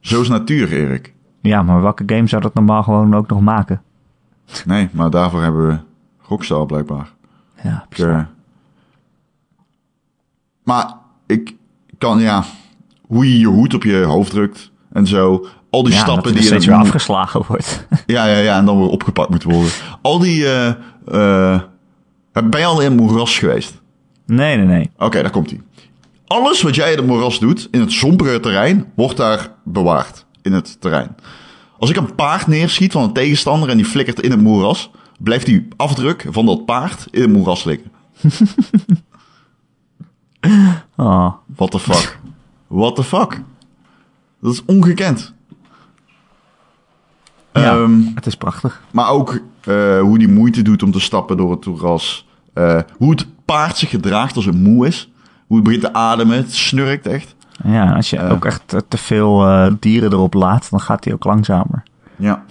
[0.00, 1.14] Zo is natuur, Erik.
[1.40, 3.82] Ja, maar welke game zou dat normaal gewoon ook nog maken?
[4.64, 5.78] Nee, maar daarvoor hebben we
[6.28, 7.12] Rockstar blijkbaar.
[7.62, 8.20] Ja, Ik, eh,
[10.64, 10.94] maar
[11.26, 11.54] ik
[11.98, 12.44] kan, ja,
[13.02, 15.46] hoe je je hoed op je hoofd drukt en zo.
[15.70, 17.86] Al die ja, stappen dat die er je steeds weer moet- afgeslagen wordt.
[18.06, 19.70] Ja, ja, ja, en dan weer opgepakt moeten worden.
[20.02, 20.68] Al die, eh
[21.06, 21.60] eh,
[22.32, 23.80] ben je al in moeras geweest?
[24.26, 24.90] nee, nee, nee.
[24.98, 25.60] Oké, daar komt hij.
[26.26, 30.26] Alles wat jij in het moeras doet, in het sombere terrein, wordt daar bewaard.
[30.42, 31.16] In het terrein.
[31.78, 35.46] Als ik een paard neerschiet van een tegenstander en die flikkert in het moeras, blijft
[35.46, 37.90] die afdruk van dat paard in het moeras liggen.
[40.96, 42.18] Oh, What the fuck?
[42.66, 43.42] What the fuck?
[44.40, 45.34] Dat is ongekend.
[47.52, 48.80] Ja, Ehm, het is prachtig.
[48.90, 52.26] maar ook eh, hoe die moeite doet om te stappen door het moeras.
[52.54, 55.10] Eh, hoe het paard zich gedraagt als het moe is.
[55.46, 56.36] Hoe het begint te ademen.
[56.36, 57.34] Het snurkt echt.
[57.64, 58.30] Ja, als je Eh.
[58.32, 59.46] ook echt te veel
[59.80, 61.82] dieren erop laat, dan gaat hij ook langzamer.
[62.16, 62.42] Ja.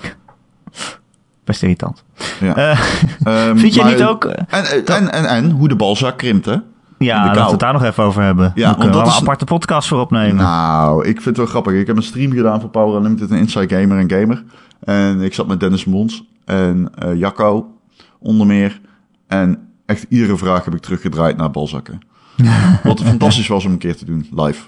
[1.43, 2.03] Best irritant.
[2.39, 2.55] ja.
[2.55, 2.79] Eh,
[3.23, 4.25] Ehm, vind je maar- niet ook...
[4.25, 6.55] En, en, en, hoe de balzak krimpt, hè?
[6.97, 8.51] ja, laten we het daar nog even over hebben.
[8.55, 10.35] Ja, we een aparte podcast voor opnemen.
[10.35, 11.73] Nou, ik vind het wel grappig.
[11.73, 14.43] Ik heb een stream gedaan voor Power Unlimited en Inside Gamer en Gamer.
[14.79, 17.77] En ik zat met Dennis Mons en eh Jacco
[18.19, 18.81] onder meer.
[19.27, 21.99] En echt iedere vraag heb ik teruggedraaid naar balzakken.
[22.83, 24.63] Wat fantastisch was om een keer te doen, live.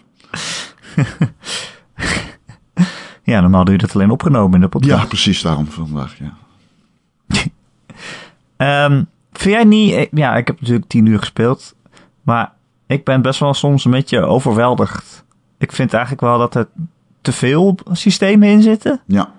[3.24, 5.02] Ja, normaal doe je dat alleen opgenomen in de podcast.
[5.02, 6.34] Ja, precies daarom vandaag, ja.
[8.58, 9.94] Ehm, vind jij niet...
[9.94, 11.76] eh, Ja, ik heb natuurlijk tien uur gespeeld.
[12.22, 12.54] Maar
[12.88, 15.24] ik ben best wel soms een beetje overweldigd.
[15.58, 16.68] Ik vind eigenlijk wel dat er
[17.22, 19.02] te veel systemen in zitten.
[19.06, 19.32] Ja,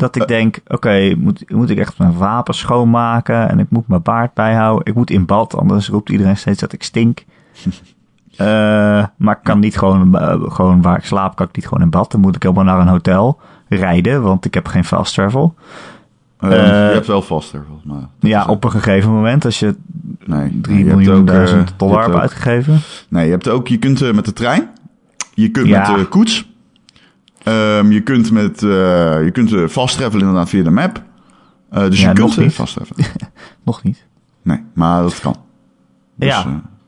[0.00, 0.22] Dat Eh.
[0.22, 4.34] ik denk, oké, moet, moet ik echt mijn wapen schoonmaken en ik moet mijn baard
[4.34, 4.86] bijhouden.
[4.86, 7.24] Ik moet in bad, anders roept iedereen steeds dat ik stink.
[8.36, 8.46] Eh,
[9.16, 11.90] maar ik kan niet gewoon, eh, gewoon waar ik slaap, kan ik niet gewoon in
[11.90, 12.10] bad.
[12.10, 15.54] Dan moet ik helemaal naar een hotel rijden, want ik heb geen fast travel.
[16.38, 16.56] Eh, Eh,
[16.88, 17.52] je hebt wel volgens
[17.84, 17.96] mij.
[17.98, 19.76] Dat Ja, op een gegeven moment, als je
[20.26, 22.78] nee, 3 je hebt miljoen ook, eh, duizend dollar hebt uitgegeven.
[23.08, 24.68] Nee, je hebt ook, je kunt eh, met de trein.
[25.34, 25.90] Je kunt Ja.
[25.90, 26.48] met de koets.
[27.42, 28.68] Ehm, je kunt met, eh,
[29.24, 31.02] je kunt eh, fast travelen inderdaad via de map.
[31.70, 32.54] Eh, dus Ja, je kunt nog niet.
[32.54, 33.06] fast travelen.
[33.64, 34.06] Nog niet.
[34.42, 35.36] Nee, maar dat kan.
[36.16, 36.28] Dus,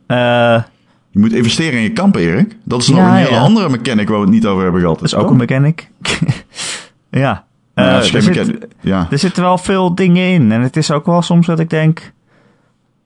[0.06, 0.64] Ja.
[1.10, 2.56] je moet investeren in je kamp, Erik.
[2.64, 3.40] Dat is nog Ja, een hele ja.
[3.40, 4.98] andere mechanic waar we het niet over hebben gehad.
[4.98, 5.90] dat is ook een mechanic.
[7.10, 7.44] ja.
[7.74, 9.06] Er zit- ja.
[9.10, 10.52] Er zitten wel veel dingen in.
[10.52, 12.12] En het is ook wel soms dat ik denk...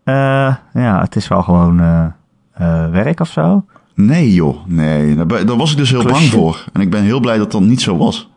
[0.05, 1.77] ja, het is wel gewoon
[2.91, 3.65] werk of zo.
[3.97, 5.27] Nee joh, nee.
[5.27, 6.19] Daar, was ik dus heel Klusje.
[6.19, 6.65] bang voor.
[6.73, 8.31] En ik ben heel blij dat dat niet zo was.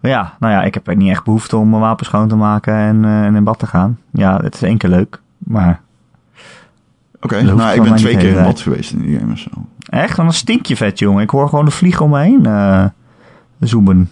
[0.00, 3.04] Ja, nou ja, ik heb niet echt behoefte om mijn wapen schoon te maken en,
[3.04, 3.98] eh, en in bad te gaan.
[4.12, 5.80] Ja, het is één keer leuk, maar
[7.20, 9.50] Oké, nou, ik ben twee keer in bad geweest in die game of zo.
[9.88, 11.22] echt, dan stink je vet, jongen.
[11.22, 12.84] Ik hoor gewoon de vliegen om me heen eh,
[13.60, 14.10] zoomen.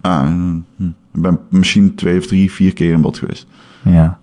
[0.00, 0.56] Ah, hm.
[1.12, 3.46] ik ben misschien twee of drie, vier keer in bad geweest.
[3.82, 4.18] Ja.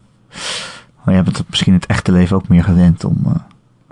[1.03, 3.17] Maar je hebt het misschien het echte leven ook meer gewend om...
[3.25, 3.31] eh,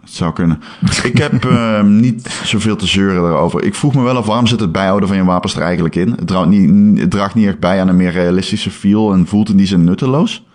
[0.08, 0.60] Het zou kunnen.
[1.04, 3.64] ik heb ehm, niet zoveel te zeuren daarover.
[3.64, 6.10] Ik vroeg me wel af, waarom zit het bijhouden van je wapens er eigenlijk in?
[6.10, 9.58] Het draagt niet, draagt niet echt bij aan een meer realistische feel en voelt in
[9.58, 10.46] die zin nutteloos.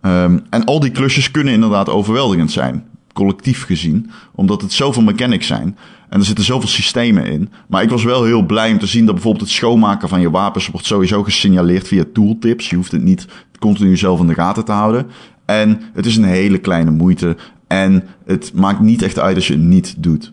[0.00, 5.46] Ehm, en al die klusjes kunnen inderdaad overweldigend zijn, collectief gezien, omdat het zoveel mechanics
[5.46, 5.76] zijn.
[6.08, 7.50] En er zitten zoveel systemen in.
[7.68, 10.30] Maar ik was wel heel blij om te zien dat bijvoorbeeld het schoonmaken van je
[10.30, 12.70] wapens wordt sowieso gesignaleerd via tooltips.
[12.70, 13.26] Je hoeft het niet
[13.58, 15.06] continu zelf in de gaten te houden.
[15.44, 17.36] En het is een hele kleine moeite.
[17.70, 20.32] En het maakt niet echt uit als je het niet doet.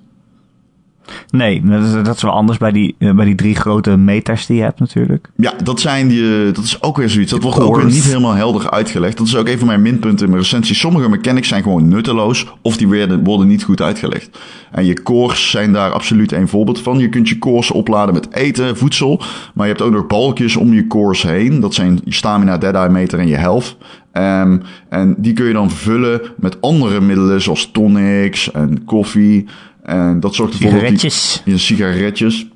[1.29, 4.45] Nee, dat is, dat is wel anders bij die, eh, bij die drie grote meters
[4.45, 5.27] die je hebt natuurlijk.
[5.35, 6.45] Ja, dat zijn die.
[6.47, 7.31] eh, Dat is ook weer zoiets.
[7.31, 9.17] Dat wordt ook weer niet helemaal helder uitgelegd.
[9.17, 10.75] Dat is ook een van mijn minpunten in mijn recensie.
[10.75, 12.45] Sommige mechanics zijn gewoon nutteloos.
[12.61, 14.39] Of die werden, worden niet goed uitgelegd.
[14.71, 16.97] En je cores zijn daar absoluut een voorbeeld van.
[16.99, 19.21] Je kunt je cores opladen met eten, voedsel.
[19.53, 21.59] Maar je hebt ook nog balkjes om je cores heen.
[21.59, 23.77] Dat zijn je stamina, dead eye meter en je health.
[24.11, 24.57] Ehm,
[24.89, 29.45] en die kun je dan vullen met andere middelen zoals tonics en koffie.
[29.87, 31.41] En dat zorgt ervoor dat die- Sigaretjes.
[31.45, 32.47] ja, sigaretjes.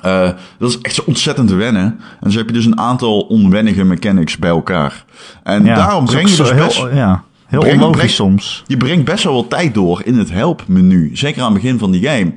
[0.00, 2.00] Eh, dat is echt zo ontzettend wennen.
[2.20, 5.04] En zo heb je dus een aantal onwennige mechanics bij elkaar.
[5.42, 6.76] En Ja, daarom dat breng je dus zo best...
[6.76, 8.62] heel, ja, heel breng- onlogisch breng- soms.
[8.66, 11.10] Je brengt best wel wat tijd door in het help-menu.
[11.12, 12.32] Zeker aan het begin van die game.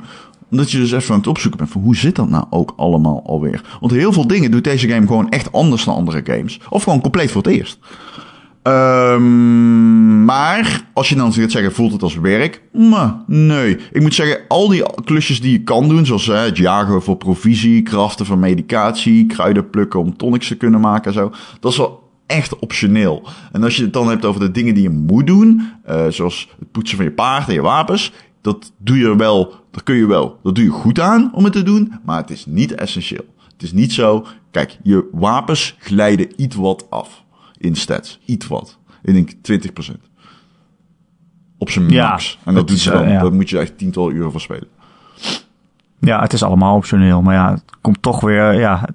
[0.51, 3.23] Omdat je dus even aan het opzoeken bent van hoe zit dat nou ook allemaal
[3.25, 3.61] alweer.
[3.79, 6.59] Want heel veel dingen doet deze game gewoon echt anders dan andere games.
[6.69, 7.77] Of gewoon compleet voor het eerst.
[8.69, 12.61] Ehm, maar als je dan gaat zeggen, voelt het als werk?
[13.27, 13.77] Nee.
[13.91, 17.17] Ik moet zeggen, al die klusjes die je kan doen, zoals hè, het jagen voor
[17.17, 21.77] provisie, kraften van medicatie, kruiden plukken om tonics te kunnen maken en zo, dat is
[21.77, 23.27] wel echt optioneel.
[23.51, 26.49] En als je het dan hebt over de dingen die je moet doen, eh, zoals
[26.59, 28.11] het poetsen van je paard en je wapens,
[28.41, 30.39] dat doe je wel, dat kun je wel.
[30.43, 33.25] Dat doe je goed aan om het te doen, maar het is niet essentieel.
[33.53, 37.23] Het is niet zo, kijk, je wapens glijden iets wat af
[37.59, 38.19] in stats.
[38.25, 38.77] Iets wat.
[39.03, 39.95] Ik denk 20%.
[41.57, 42.37] Op zijn Ja, max.
[42.37, 43.03] En dat, dat doet ze dan.
[43.03, 43.21] eh, ja.
[43.21, 44.67] Dat moet je echt tientallen uren voor spelen.
[45.99, 47.21] Ja, het is allemaal optioneel.
[47.21, 48.53] Maar ja, het komt toch weer...
[48.53, 48.85] Ja,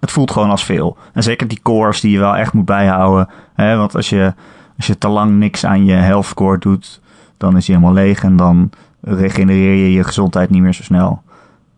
[0.00, 0.96] het voelt gewoon als veel.
[1.12, 3.28] En zeker die cores die je wel echt moet bijhouden.
[3.54, 4.34] Hè, want als je,
[4.76, 7.00] als je te lang niks aan je health core doet...
[7.36, 8.22] dan is die helemaal leeg.
[8.22, 8.70] En dan
[9.00, 11.22] regenereer je je gezondheid niet meer zo snel.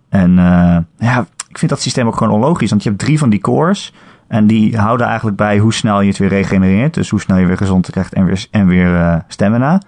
[0.09, 2.71] En eh, ja, ik vind dat systeem ook gewoon onlogisch.
[2.71, 3.93] Want je hebt drie van die cores...
[4.29, 6.95] En die houden eigenlijk bij hoe snel je het weer regenereert.
[6.95, 9.81] Dus hoe snel je weer gezond krijgt en weer, en weer eh, stamina.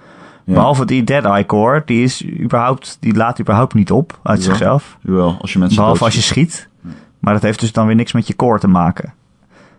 [0.44, 0.54] Ja.
[0.54, 4.98] Behalve die Dead Eye Core, die, is überhaupt, die laat überhaupt niet op uit zichzelf.
[5.00, 6.68] Jawel, als je mensen Behalve als je schiet.
[7.18, 9.12] Maar dat heeft dus dan weer niks met je core te maken.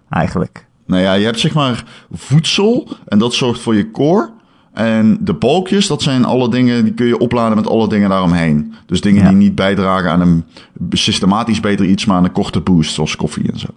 [0.10, 0.66] Eigenlijk.
[0.86, 4.30] Nou ja, je hebt zeg maar voedsel en dat zorgt voor je core.
[4.74, 8.74] En de balkjes, dat zijn alle dingen, die kun je opladen met alle dingen daaromheen.
[8.86, 9.30] Dus dingen Ja.
[9.30, 10.46] die niet bijdragen aan een
[10.90, 13.68] systematisch beter iets, maar aan een korte boost, zoals koffie en zo.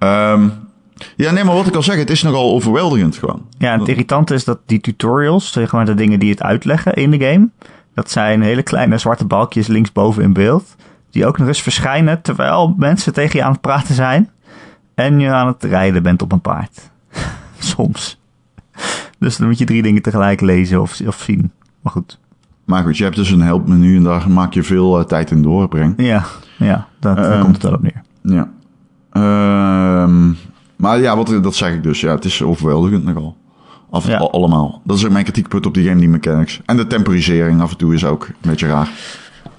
[0.00, 0.48] Ehm,
[1.16, 3.46] ja, nee, maar wat ik al zeg, het is nogal overweldigend gewoon.
[3.58, 7.10] Ja, het irritante is dat die tutorials, zeg maar de dingen die het uitleggen in
[7.10, 7.48] de game,
[7.94, 10.76] dat zijn hele kleine zwarte balkjes linksboven in beeld.
[11.10, 14.30] Die ook nog eens verschijnen terwijl mensen tegen je aan het praten zijn.
[14.94, 16.90] En je aan het rijden bent op een paard.
[17.58, 18.20] Soms.
[19.18, 21.52] Dus dan moet je drie dingen tegelijk lezen of, of zien.
[21.80, 22.18] Maar goed.
[22.64, 25.42] Maar goed, je hebt dus een helpmenu en daar maak je veel eh, tijd in
[25.42, 25.94] doorbreng.
[25.96, 26.24] Ja,
[26.56, 28.02] ja dat, daar Ehm, komt het wel op neer.
[28.22, 28.50] Ja.
[29.20, 30.32] Ehm,
[30.76, 32.00] maar ja, wat, dat zeg ik dus.
[32.00, 33.36] Ja, het is overweldigend nogal.
[33.90, 34.18] Af en Ja.
[34.18, 34.80] toe allemaal.
[34.84, 36.60] Dat is ook mijn kritiekpunt op die game, die mechanics.
[36.66, 38.88] En de temporisering af en toe is ook een beetje raar.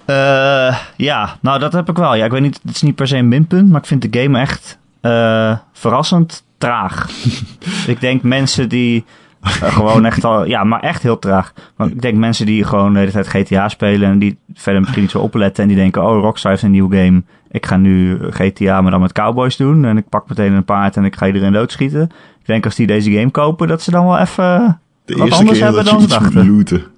[0.06, 2.16] Eh, ja, nou dat heb ik wel.
[2.16, 4.20] Ja, ik weet niet, het is niet per se een minpunt, maar ik vind de
[4.22, 7.10] game echt eh, verrassend traag.
[7.88, 9.06] ik denk mensen die
[9.42, 11.54] eh, gewoon echt al, ja, maar echt heel traag.
[11.76, 15.02] Want ik denk mensen die gewoon de hele tijd GTA spelen en die verder misschien
[15.02, 17.24] niet zo opletten en die denken, oh Rockstar heeft een nieuwe game.
[17.52, 20.98] Ik ga nu GTA maar dan met cowboys doen en ik pak meteen een paard
[20.98, 22.02] en ik ga iedereen doodschieten.
[22.40, 25.40] Ik denk als die deze game kopen, dat ze dan wel even De wat eerste
[25.40, 26.52] anders keer hebben dan ze dachten.
[26.56, 26.84] looten.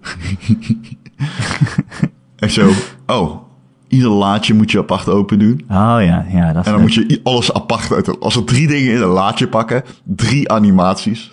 [2.36, 2.70] Echt zo.
[3.08, 3.42] Oh,
[3.88, 5.62] ieder laadje moet je apart open doen.
[5.70, 8.20] Oh ja, ja, dat En dan moet je alles apart uit.
[8.20, 11.32] Als er drie dingen in een laadje pakken, drie animaties.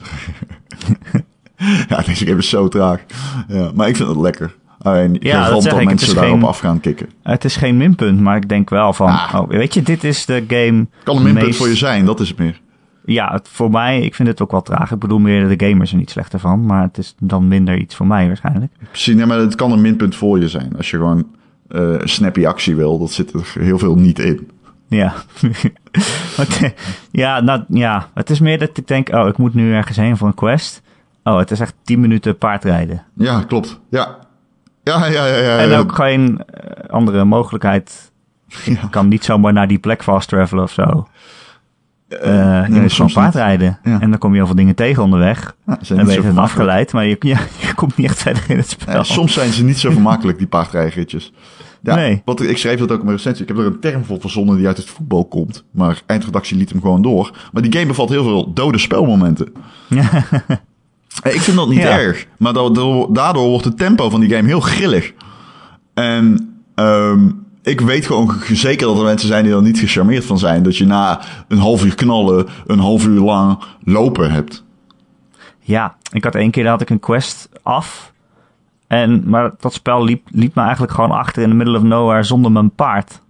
[1.89, 3.01] ja, deze game is zo traag.
[3.49, 4.55] Ja, maar ik vind het lekker.
[4.83, 7.09] Alleen, Ja, dat zeg dat ik, het mensen is daarop geen- af gaan kicken.
[7.23, 9.35] Het is geen minpunt, maar ik denk wel van, Ah.
[9.41, 10.87] oh, weet je, dit is de game.
[11.05, 12.61] Kan een minpunt meest- voor je zijn, dat is het meer.
[13.05, 14.91] Ja, het, voor mij, ik vind het ook wel traag.
[14.93, 17.95] Ik bedoel meer de gamers er niet slechter van, maar het is dan minder iets
[17.95, 18.73] voor mij waarschijnlijk.
[18.91, 20.77] Precies, nee, maar het kan een minpunt voor je zijn.
[20.77, 21.27] Als je gewoon
[21.69, 24.49] eh snappy actie wil, dat zit er heel veel niet in.
[24.89, 25.13] Ja.
[27.11, 30.17] Ja, nou, ja, het is meer dat ik denk, oh, ik moet nu ergens heen
[30.17, 30.83] voor een quest.
[31.25, 33.05] Oh, het is echt 10 minuten paardrijden.
[33.15, 33.81] Ja, klopt.
[33.91, 34.19] Ja.
[34.83, 35.37] Ja, ja, ja.
[35.37, 38.11] ja, En ook geen eh, andere mogelijkheid.
[38.65, 38.87] Ja.
[38.91, 41.09] kan niet zomaar naar die plek fast travelen of zo.
[42.09, 43.79] Eh, je nee, moet gewoon paardrijden.
[43.83, 44.01] Ja.
[44.01, 45.57] En dan kom je heel veel dingen tegen onderweg.
[45.67, 48.57] Ja, zijn Dan ben je afgeleid, maar je, ja, je komt niet echt verder in
[48.57, 48.95] het spel.
[48.95, 51.33] Ja, soms zijn ze niet zo vermakelijk, die paardrijritjes.
[51.83, 52.23] Ja, Nee.
[52.25, 53.43] Wat, ik schreef dat ook in mijn recensie.
[53.43, 55.65] Ik heb er een term voor verzonnen die uit het voetbal komt.
[55.71, 57.37] Maar eindredactie liet hem gewoon door.
[57.53, 59.53] Maar die game bevat heel veel dode spelmomenten.
[61.23, 61.99] Eh, Ik vind dat niet Ja.
[61.99, 62.27] erg.
[62.39, 65.13] Maar da- daardoor wordt het tempo van die game heel grillig.
[65.95, 67.29] En ehm,
[67.63, 70.63] ik weet gewoon zeker dat er mensen zijn die er niet gecharmeerd van zijn.
[70.63, 74.65] Dat je na een half uur knallen, een half uur lang lopen hebt.
[75.61, 78.13] Ja, ik had één keer had ik een quest af.
[78.87, 82.23] En, maar dat spel liep, liep me eigenlijk gewoon achter in the middle of nowhere
[82.23, 83.21] zonder mijn paard.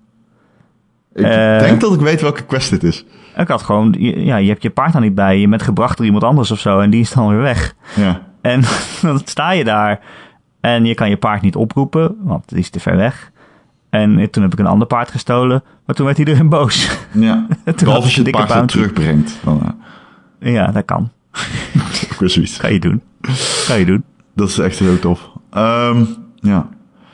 [1.15, 1.59] Ik Eh.
[1.61, 3.05] denk dat ik weet welke quest dit is.
[3.37, 5.49] Ik had gewoon, ja, je hebt je paard dan niet bij je.
[5.49, 7.75] Bent gebracht door iemand anders of zo en die is dan weer weg.
[7.97, 8.23] Ja.
[8.41, 8.63] En
[9.03, 10.01] dan sta je daar
[10.61, 13.31] en je kan je paard niet oproepen, want die is te ver weg.
[13.91, 16.99] En toen heb ik een ander paard gestolen, maar toen werd iedereen boos.
[17.13, 17.47] ja.
[17.65, 19.39] Behalve als je het paard terugbrengt.
[19.45, 19.77] Dan,
[20.39, 21.11] eh, ja, dat kan.
[22.13, 22.57] ook weer zoiets.
[22.57, 23.03] Kan je doen.
[23.67, 24.05] Kan je doen.
[24.35, 25.31] Dat is echt heel tof.
[25.51, 26.05] Ehm,
[26.35, 26.69] ja.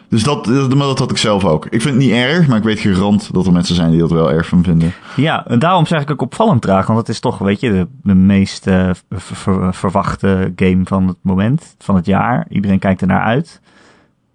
[0.09, 1.65] Dus dat, maar dat had ik zelf ook.
[1.65, 4.11] Ik vind het niet erg, maar ik weet gerand dat er mensen zijn die dat
[4.11, 4.93] wel erg van vinden.
[5.17, 6.87] Ja, en daarom zeg ik ook opvallend traag.
[6.87, 11.07] Want het is toch, weet je, de, de meest eh, ver- ver- verwachte game van
[11.09, 12.47] het moment, van het jaar.
[12.49, 13.61] Iedereen kijkt er naar uit.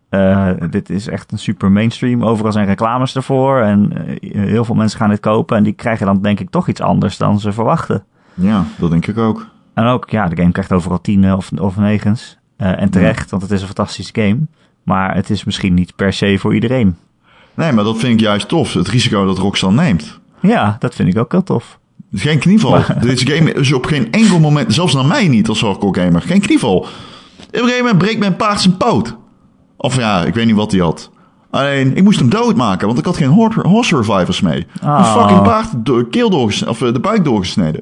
[0.09, 2.23] Eh, dit is echt een super mainstream.
[2.23, 3.59] Overal zijn reclames ervoor.
[3.61, 3.91] En
[4.21, 5.57] eh, heel veel mensen gaan dit kopen.
[5.57, 8.03] En die krijgen dan denk ik toch iets anders dan ze verwachten.
[8.33, 9.47] Ja, dat denk ik ook.
[9.73, 12.37] En ook, ja, de game krijgt overal tienen of, of negens.
[12.57, 14.39] En terecht, want het is een fantastische game.
[14.83, 16.95] Maar het is misschien niet per se voor iedereen.
[17.53, 18.73] Nee, maar dat vind ik juist tof.
[18.73, 20.19] Het risico dat Rockstar neemt.
[20.39, 21.79] Ja, dat vind ik ook heel tof.
[22.13, 22.81] Geen knieval.
[23.01, 26.41] Deze game is op geen enkel moment, zelfs naar mij niet als hardcore gamer, geen
[26.41, 26.77] knieval.
[26.77, 26.87] Op
[27.51, 29.15] een gegeven moment breekt mijn paard zijn poot.
[29.77, 31.09] Of ja, ik weet niet wat hij had.
[31.49, 34.67] Alleen, ik moest hem doodmaken, want ik had geen hor- horse survivors mee.
[34.81, 35.15] Een Ah.
[35.17, 37.81] fucking paard door, keel doorgesneden, of eh, de buik doorgesneden.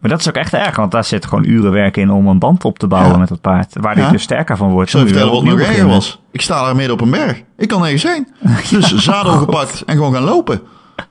[0.00, 2.38] Maar dat is ook echt erg, want daar zit gewoon uren werk in om een
[2.38, 3.18] band op te bouwen Ja.
[3.18, 3.72] met dat paard.
[3.80, 4.10] Waar Ja.
[4.10, 4.90] dus sterker van wordt.
[4.90, 6.20] Zal je vertellen wat opnieuw erger was.
[6.32, 7.42] Ik sta daar midden op een berg.
[7.56, 8.28] Ik kan nergens heen.
[8.80, 10.60] Dus zadel gepakt en gewoon gaan lopen.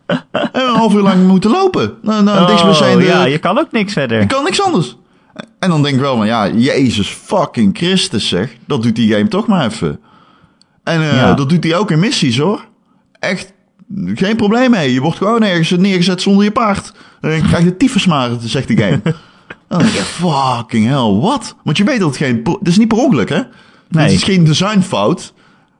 [0.05, 0.21] En
[0.51, 1.93] een half uur lang moeten lopen.
[2.01, 2.95] Nou, nou, niks meer zijn.
[2.95, 4.21] Oh, de- ja, je kan ook niks verder.
[4.21, 4.97] Ik kan niks anders.
[5.59, 8.55] En dan denk ik wel van, ja, Jezus fucking Christus zeg.
[8.67, 9.99] Dat doet die game toch maar even.
[10.83, 12.65] En eh, dat doet hij ook in missies hoor.
[13.19, 13.53] Echt
[13.95, 14.93] geen probleem mee.
[14.93, 16.93] Je wordt gewoon ergens neergezet zonder je paard.
[17.21, 19.01] En je tyfusmaren, zegt die game.
[19.67, 21.55] dan denk ik, fucking hell, wat?
[21.63, 22.41] Want je weet dat het geen...
[22.43, 23.41] Het is niet per ongeluk, hè?
[23.89, 24.03] Nee.
[24.03, 25.33] Het is geen designfout.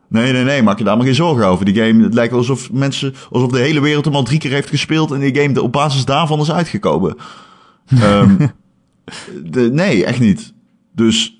[0.07, 1.65] Nee, nee, nee, maak je daar maar geen zorgen over.
[1.65, 4.69] Die game, het lijkt alsof mensen, alsof de hele wereld hem al drie keer heeft
[4.69, 7.15] gespeeld en die game op basis daarvan is uitgekomen.
[8.01, 8.47] Ehm,
[9.43, 10.53] de, nee, echt niet.
[10.95, 11.39] Dus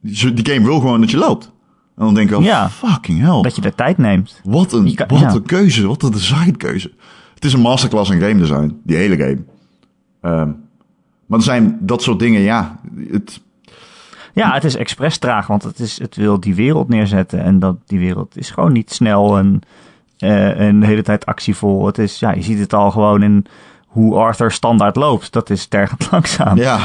[0.00, 1.52] die game wil gewoon dat je loopt.
[2.02, 2.70] En dan denk ik wel, Ja.
[2.70, 3.42] fucking hell.
[3.42, 4.40] Dat je de tijd neemt.
[4.44, 5.30] Wat een, kan- wat ja.
[5.32, 6.92] een keuze, wat een designkeuze.
[7.34, 9.38] Het is een masterclass in game design, die hele game.
[10.20, 10.50] Ehm,
[11.26, 12.80] maar er zijn dat soort dingen, ja.
[13.10, 13.40] Het,
[14.34, 17.42] Ja, het is expres traag, want het, is, het wil die wereld neerzetten.
[17.42, 19.60] En dat, die wereld is gewoon niet snel en,
[20.18, 21.86] en de hele tijd actievol.
[21.86, 23.46] Het is, ja, je ziet het al gewoon in
[23.86, 25.32] hoe Arthur standaard loopt.
[25.32, 26.56] Dat is tergend langzaam.
[26.56, 26.78] ja,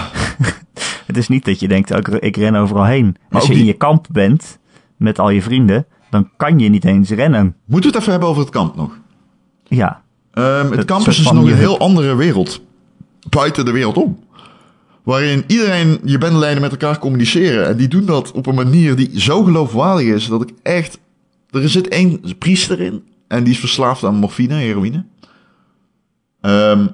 [1.07, 3.15] Het is niet dat je denkt, ik, ik ren overal heen.
[3.31, 4.57] Als ook je in je kamp bent
[4.97, 7.55] met al je vrienden, dan kan je niet eens rennen.
[7.65, 8.99] moeten we het even hebben over het kamp nog?
[9.63, 10.03] Ja,
[10.37, 12.61] Ehm, het Het kamp is dus nog een heel andere wereld.
[13.29, 14.19] Buiten de wereld om.
[15.03, 17.67] Waarin iedereen je bendeleden met elkaar communiceren.
[17.67, 20.99] En die doen dat op een manier die zo geloofwaardig is dat ik echt...
[21.51, 23.03] Er zit één priester in.
[23.27, 25.05] En die is verslaafd aan morfine, heroïne.
[26.41, 26.87] Ehm,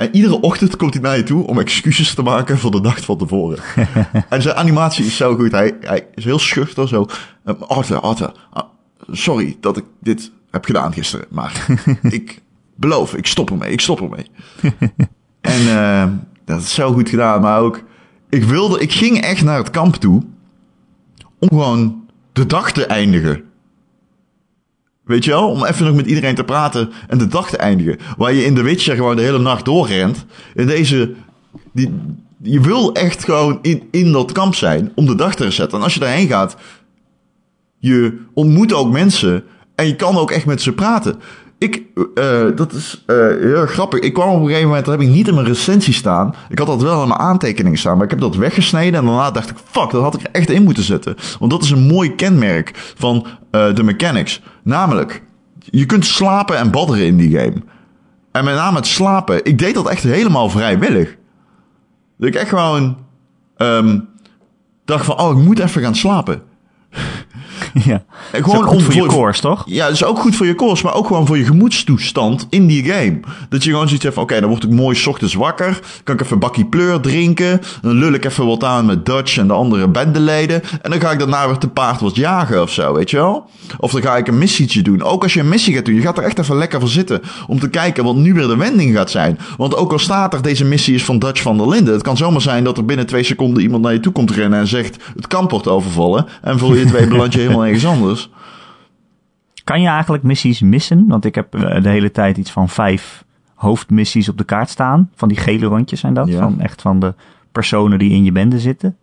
[0.00, 3.04] en iedere ochtend komt hij naar je toe om excuses te maken voor de nacht
[3.04, 3.58] van tevoren.
[4.28, 5.52] en zijn animatie is zo goed.
[5.52, 7.06] Hij, hij is heel schuchter zo.
[7.44, 8.64] Um, Arthur, Arthur, ah,
[9.10, 11.26] sorry dat ik dit heb gedaan gisteren.
[11.30, 11.66] Maar
[12.02, 12.42] ik
[12.76, 14.26] beloof, ik stop ermee, ik stop ermee.
[15.40, 16.06] en eh,
[16.44, 17.40] dat is zo goed gedaan.
[17.40, 17.82] Maar ook,
[18.28, 20.22] ik wilde, ik ging echt naar het kamp toe.
[21.38, 23.44] Om gewoon de dag te eindigen.
[25.10, 25.48] Weet je wel?
[25.48, 27.98] Om even nog met iedereen te praten en de dag te eindigen.
[28.16, 30.24] Waar je in The Witcher gewoon de hele nacht doorrent.
[30.54, 31.14] In deze...
[31.72, 31.92] Die,
[32.42, 35.78] je wil echt gewoon in, in dat kamp zijn om de dag te resetten.
[35.78, 36.56] En als je daarheen gaat,
[37.78, 39.44] je ontmoet ook mensen
[39.74, 41.20] en je kan ook echt met ze praten.
[41.60, 41.82] Ik,
[42.14, 44.00] eh, dat is eh, heel grappig.
[44.00, 46.34] Ik kwam op een gegeven moment, dat heb ik niet in mijn recensie staan.
[46.48, 49.00] Ik had dat wel in mijn aantekeningen staan, maar ik heb dat weggesneden.
[49.00, 51.16] En daarna dacht ik, fuck, dat had ik er echt in moeten zetten.
[51.38, 54.42] Want dat is een mooi kenmerk van eh, de mechanics.
[54.62, 55.22] Namelijk,
[55.58, 57.62] Je kunt slapen en badderen in die game.
[58.32, 59.44] En met name het slapen.
[59.44, 61.16] Ik deed dat echt helemaal vrijwillig.
[62.18, 62.96] Dat ik echt gewoon
[63.56, 63.98] ehm,
[64.84, 66.42] dacht van, oh, ik moet even gaan slapen.
[67.84, 68.02] ja.
[68.32, 69.62] Gewoon goed voor je course, toch?
[69.66, 72.66] Ja, dat is ook goed voor je course, maar ook gewoon voor je gemoedstoestand in
[72.66, 73.20] die game.
[73.48, 75.80] Dat je gewoon zoiets hebt van, oké, dan word ik mooi ochtends wakker.
[76.04, 77.60] Kan ik even een bakkie pleur drinken.
[77.82, 80.62] Dan lul ik even wat aan met Dutch en de andere bendeleden.
[80.82, 83.48] En dan ga ik daarna weer te paard wat jagen of zo, weet je wel?
[83.78, 85.02] Of dan ga ik een missietje doen.
[85.02, 87.20] Ook als je een missie gaat doen, je gaat er echt even lekker voor zitten.
[87.46, 89.38] Om te kijken wat nu weer de wending gaat zijn.
[89.56, 91.94] Want ook al staat er, deze missie is van Dutch van der Linden.
[91.94, 94.58] Het kan zomaar zijn dat er binnen twee seconden iemand naar je toe komt rennen
[94.58, 96.26] en zegt, het kamp wordt overvallen.
[96.42, 98.30] En voor je twee beland je helemaal ergens anders.
[99.64, 101.06] Kan je eigenlijk missies missen?
[101.06, 105.10] Want ik heb eh, de hele tijd iets van vijf hoofdmissies op de kaart staan.
[105.14, 106.28] Van die gele rondjes zijn dat.
[106.28, 106.38] Ja.
[106.38, 107.14] Van echt van de
[107.52, 108.96] personen die in je bende zitten.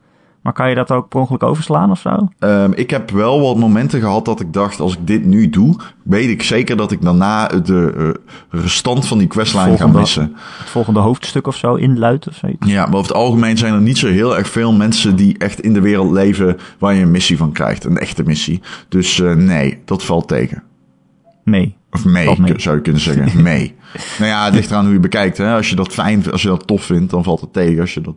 [0.48, 2.30] Maar kan je dat ook per ongeluk overslaan of zo?
[2.40, 5.76] Ehm, ik heb wel wat momenten gehad dat ik dacht, als ik dit nu doe,
[6.04, 10.36] weet ik zeker dat ik daarna de eh, restant van die questline ga missen.
[10.58, 12.68] Het volgende hoofdstuk of zo inluidt of zoiets?
[12.68, 15.60] Ja, maar over het algemeen zijn er niet zo heel erg veel mensen die echt
[15.60, 17.84] in de wereld leven waar je een missie van krijgt.
[17.84, 18.62] Een echte missie.
[18.90, 20.64] Dus eh, nee, dat valt tegen.
[21.44, 21.76] Nee.
[21.92, 23.42] Of mee, zou je kunnen zeggen.
[23.44, 23.76] mee.
[24.20, 25.38] nou ja, het ligt eraan hoe je bekijkt.
[25.38, 25.56] Hè?
[25.56, 27.82] Als je dat fijn vindt, als je dat tof vindt, dan valt het tegen.
[27.82, 28.16] Als je dat...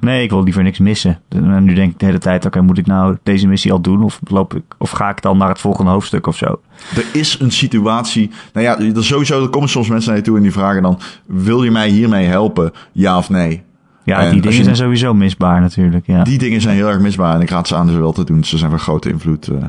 [0.00, 1.20] Nee, ik wil liever niks missen.
[1.28, 4.02] En nu denk ik de hele tijd, oké, moet ik nou deze missie al doen?
[4.02, 6.60] Of, loop ik, of ga ik dan naar het volgende hoofdstuk of zo?
[6.96, 8.30] Er is een situatie.
[8.52, 10.98] Nou ja, er sowieso er komen soms mensen naar je toe en die vragen dan:
[11.26, 12.72] wil je mij hiermee helpen?
[12.92, 13.62] Ja of nee?
[14.04, 16.06] Ja, En die dingen je- zijn sowieso misbaar natuurlijk.
[16.06, 18.24] Ja, Die dingen zijn heel erg misbaar en ik raad ze aan ze wel te
[18.24, 18.44] doen.
[18.44, 19.48] Ze zijn van grote invloed.
[19.48, 19.64] eh.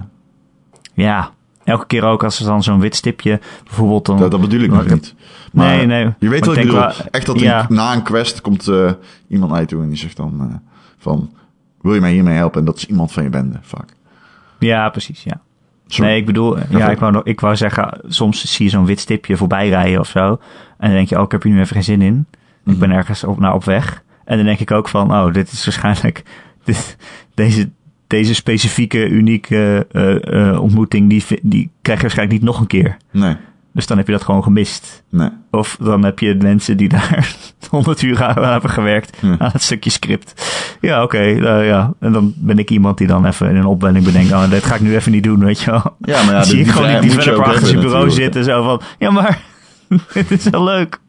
[0.94, 1.32] ja.
[1.70, 4.06] Elke keer ook als er dan zo'n wit stipje bijvoorbeeld...
[4.06, 5.16] Dan, dat, dat bedoel ik nog ik niet.
[5.54, 6.14] Maar nee, nee.
[6.20, 6.80] Je weet wat ik bedoel.
[6.80, 7.66] wel- Echt dat ja.
[7.70, 8.92] na een quest komt eh,
[9.28, 10.56] iemand naar je toe en die zegt dan eh,
[10.98, 11.30] van...
[11.82, 12.60] Wil je mij hiermee helpen?
[12.60, 13.60] En dat is iemand van je bende.
[13.62, 13.94] Fuck.
[14.60, 15.42] Ja, precies, ja.
[15.88, 16.10] Sorry.
[16.10, 19.38] Nee, ik bedoel, ja, ik wou, ik wou zeggen, soms zie je zo'n wit stipje
[19.38, 20.28] voorbij rijden of zo.
[20.78, 22.26] En dan denk je, oh, ik heb hier nu even geen zin in.
[22.66, 24.04] Ik ben ergens op, nou, op weg.
[24.26, 26.24] En dan denk ik ook van, oh, dit is waarschijnlijk,
[26.66, 26.98] dit,
[27.34, 27.70] deze,
[28.10, 32.98] deze specifieke, unieke eh, eh, ontmoeting, die, die krijg je waarschijnlijk niet nog een keer.
[33.12, 33.36] Nee,
[33.74, 35.04] Dus dan heb je dat gewoon gemist.
[35.10, 35.30] nee.
[35.52, 37.36] Of dan heb je mensen die daar
[37.70, 39.36] 100 uur aan hebben gewerkt Ja.
[39.38, 40.34] aan het stukje script.
[40.82, 41.34] Ja, oké.
[41.34, 41.94] nou ja.
[42.00, 44.32] En dan ben ik iemand die dan even in een opwelling bedenkt.
[44.32, 45.96] Oh, dit ga ik nu even niet doen, weet je wel.
[46.00, 48.44] Ja, maar ja, zie ik gewoon die developer achter zijn bureau zitten.
[48.44, 49.42] Zo van, ja maar,
[50.14, 51.00] dit is wel leuk.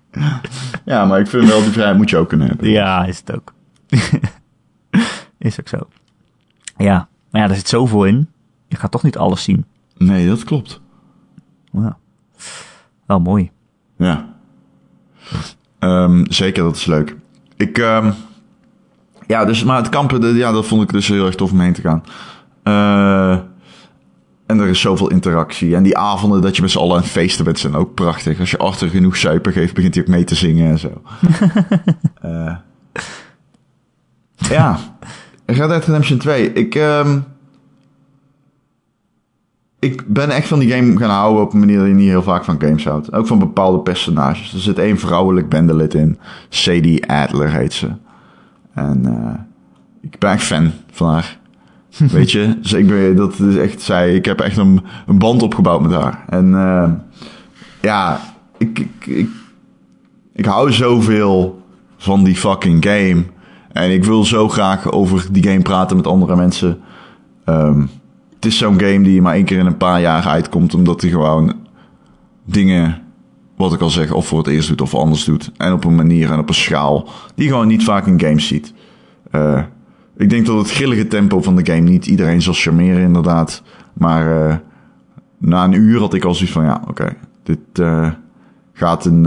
[0.84, 2.70] Ja, maar ik vind wel, die vrijheid moet je ook kunnen hebben.
[2.70, 3.52] Ja, is het ook.
[5.38, 5.78] is ook zo.
[6.84, 8.28] Ja, maar ja, er zit zoveel in.
[8.68, 9.64] Je gaat toch niet alles zien.
[9.96, 10.80] Nee, dat klopt.
[11.72, 11.96] Ja.
[13.06, 13.50] Wel mooi.
[13.96, 14.28] Ja.
[15.78, 17.16] Ehm, zeker, dat is leuk.
[17.56, 18.12] Ik, ehm,
[19.26, 21.60] ja, dus, maar het kampen, de- ja, dat vond ik dus heel erg tof om
[21.60, 22.02] heen te gaan.
[22.62, 23.38] Eh,
[24.46, 25.76] en er is zoveel interactie.
[25.76, 28.40] En die avonden dat je met z'n allen aan het feesten bent zijn ook prachtig.
[28.40, 31.02] Als je Arthur genoeg suipen geeft, begint hij ook mee te zingen en zo.
[32.20, 32.56] Eh,
[34.36, 34.78] ja.
[35.54, 36.52] Red Dead Redemption 2.
[36.52, 37.18] Ik, ehm,
[39.78, 42.22] ik ben echt van die game gaan houden op een manier dat je niet heel
[42.22, 43.12] vaak van games houdt.
[43.12, 44.52] Ook van bepaalde personages.
[44.52, 46.18] Er zit één vrouwelijk bendelid in.
[46.48, 47.88] Sadie Adler heet ze.
[48.74, 49.40] En eh,
[50.00, 51.38] ik ben echt fan van haar.
[52.12, 54.14] Weet je, dus ik ben, dat is echt zij.
[54.14, 56.24] Ik heb echt een, een band opgebouwd met haar.
[56.28, 56.90] En eh,
[57.80, 58.20] ja,
[58.58, 59.28] ik, ik, ik,
[60.32, 61.62] ik hou zoveel
[61.96, 63.24] van die fucking game.
[63.72, 66.78] En ik wil zo graag over die game praten met andere mensen.
[67.44, 67.80] Ehm,
[68.34, 71.10] het is zo'n game die maar één keer in een paar jaar uitkomt, omdat hij
[71.10, 71.54] gewoon
[72.44, 73.02] dingen,
[73.56, 75.52] wat ik al zeg, of voor het eerst doet of anders doet.
[75.56, 78.46] En op een manier en op een schaal die je gewoon niet vaak in games
[78.46, 78.74] ziet.
[79.30, 79.62] Eh,
[80.16, 83.62] ik denk dat het grillige tempo van de game niet iedereen zal charmeren, inderdaad.
[83.92, 84.56] Maar eh,
[85.38, 88.10] na een uur had ik al zoiets van, ja, oké, dit eh,
[88.72, 89.24] gaat een,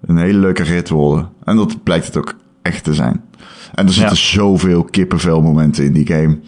[0.00, 1.28] een hele leuke rit worden.
[1.44, 3.22] En dat blijkt het ook echt te zijn.
[3.74, 6.38] En er zitten zoveel kippenvel momenten in die game.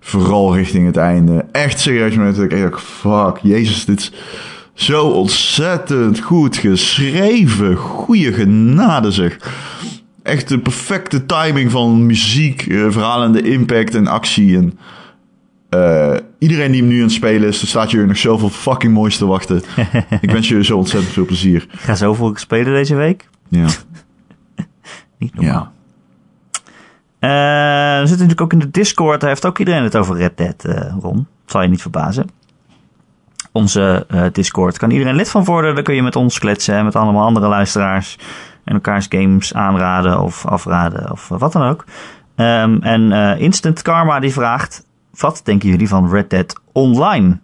[0.00, 1.44] Vooral richting het einde.
[1.52, 4.12] Echt serieus momenten ik dacht, fuck, jezus, dit is
[4.74, 7.76] zo ontzettend goed geschreven.
[7.76, 9.38] Goeie genade zeg.
[10.22, 14.56] Echt de perfecte timing van muziek, eh, verhalende impact en actie.
[14.56, 14.78] En
[15.68, 18.92] eh, iedereen die hem nu aan het spelen is, er staat jullie nog zoveel fucking
[18.92, 19.62] moois te wachten.
[20.20, 21.66] ik wens jullie zo ontzettend veel plezier.
[21.72, 23.28] Ik ga zoveel spelen deze week.
[23.48, 23.66] Ja.
[25.18, 25.52] Niet normaal.
[25.52, 25.72] ja.
[27.20, 27.30] Eh,
[28.00, 29.20] we zitten natuurlijk ook in de Discord.
[29.20, 31.26] Daar heeft ook iedereen het over Red Dead, eh Ron.
[31.46, 32.30] Zal je niet verbazen.
[33.52, 35.74] Onze eh, Discord kan iedereen lid van worden.
[35.74, 38.18] Dan kun je met ons kletsen en met allemaal andere luisteraars.
[38.64, 41.84] En elkaars games aanraden of afraden of wat dan ook.
[42.34, 44.88] Ehm, en Instant Karma die vraagt...
[45.18, 47.38] Wat denken jullie van Red Dead Online?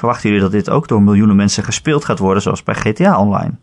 [0.00, 3.54] verwachten jullie dat dit ook door miljoenen mensen gespeeld gaat worden, zoals bij GTA Online?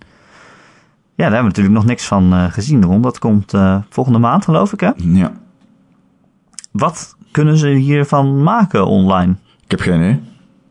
[1.16, 3.01] Ja, daar hebben we natuurlijk nog niks van uh, gezien, Ron.
[3.01, 4.91] Dat komt uh, volgende maand, geloof ik, hè?
[4.95, 5.32] Ja.
[6.78, 9.36] Wat kunnen ze hiervan maken online?
[9.63, 10.19] Ik heb geen idee.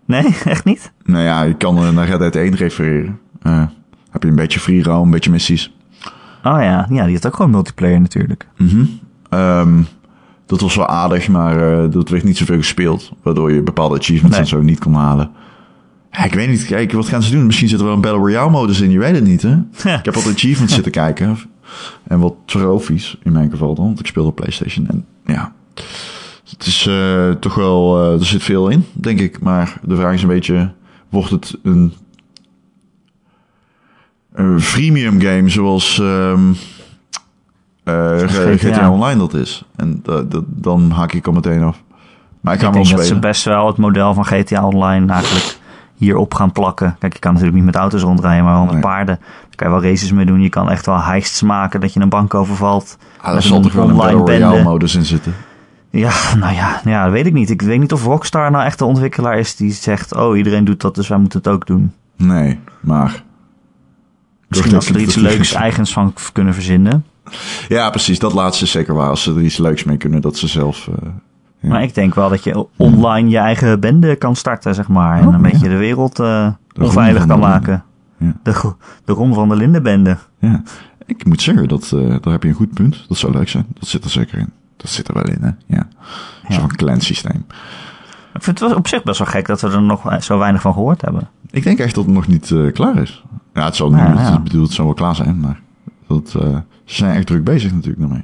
[0.04, 0.92] Nee, echt niet?
[1.04, 3.18] Nou ja, je kan uh, naar Red Dead 1 refereren.
[4.10, 5.74] heb je een beetje free roam, een beetje missies.
[6.42, 8.46] Oh ja, ja die had ook gewoon multiplayer natuurlijk.
[8.56, 8.98] Mm
[9.30, 9.86] um,
[10.46, 13.12] dat was wel aardig, maar dat werd niet zoveel gespeeld.
[13.22, 15.30] Waardoor je bepaalde achievements en zo niet kon halen.
[16.10, 16.64] Ja, ik weet niet.
[16.64, 17.46] Kijk, wat gaan ze doen?
[17.46, 18.90] Misschien zit er wel een Battle Royale modus in.
[18.90, 19.52] Je weet het niet, hè?
[19.98, 21.38] ik heb wat achievements zitten kijken.
[22.02, 23.84] En wat trofies, in mijn geval dan.
[23.84, 24.88] Want ik speel op PlayStation.
[24.88, 25.52] En ja,
[26.50, 28.04] het is uh, toch wel...
[28.04, 29.40] Uh, er zit veel in, denk ik.
[29.40, 30.72] Maar de vraag is een beetje...
[31.08, 31.94] Wordt het een,
[34.32, 35.98] een freemium game zoals...
[35.98, 36.56] Um,
[37.84, 39.64] uh, GTA, GTA Online dat is?
[39.76, 40.02] En
[40.46, 41.82] dan haak ik al meteen af.
[42.40, 45.58] Maar ik ik wel denk dat ze best wel het model van GTA Online eigenlijk
[45.96, 46.96] hierop gaan plakken.
[46.98, 48.80] Kijk, je kan natuurlijk niet met auto's rondrijden, maar wel met Nee.
[48.82, 49.18] paarden.
[49.20, 50.40] Daar kan je wel races mee doen.
[50.40, 52.98] Je kan echt wel heists maken dat je een bank overvalt.
[53.20, 55.34] Ah, er met zal toch wel een Battle Royale modus in zitten.
[55.98, 57.50] Ja, nou ja, ja, dat weet ik niet.
[57.50, 60.14] Ik weet niet of Rockstar nou echt de ontwikkelaar is die zegt...
[60.14, 61.92] oh, iedereen doet dat, dus wij moeten het ook doen.
[62.16, 63.24] Nee, maar...
[64.48, 67.04] Misschien als ze er iets leuks eigens van kunnen verzinnen.
[67.68, 68.18] Ja, precies.
[68.18, 69.08] Dat laatste is zeker waar.
[69.08, 70.86] Als ze er iets leuks mee kunnen, dat ze zelf...
[70.86, 70.94] Uh,
[71.60, 71.68] ja.
[71.68, 75.18] Maar ik denk wel dat je online je eigen bende kan starten, zeg maar.
[75.18, 75.50] En Oh, een ja.
[75.50, 77.84] beetje de wereld uh, De onveilig kan maken.
[78.18, 78.36] Ja.
[78.42, 78.72] De,
[79.04, 80.16] de Ron van de Lindenbende.
[80.38, 80.62] Ja.
[81.06, 83.04] Ik moet zeggen, dat, uh, daar heb je een goed punt.
[83.08, 83.66] Dat zou leuk zijn.
[83.78, 84.52] Dat zit er zeker in.
[84.76, 85.50] Dat zit er wel in, hè?
[85.76, 85.88] Ja.
[86.48, 86.54] Ja.
[86.54, 87.46] Zo'n clan systeem.
[88.34, 90.72] Ik vind het op zich best wel gek dat we er nog zo weinig van
[90.72, 91.28] gehoord hebben.
[91.50, 93.24] Ik denk echt dat het nog niet uh, klaar is.
[93.54, 94.36] Ja, het zal Ja, niet, ja.
[94.36, 95.60] Ik bedoel, het zal wel klaar zijn, maar
[96.06, 96.42] dat, uh,
[96.84, 98.22] ze zijn echt druk bezig natuurlijk daarmee.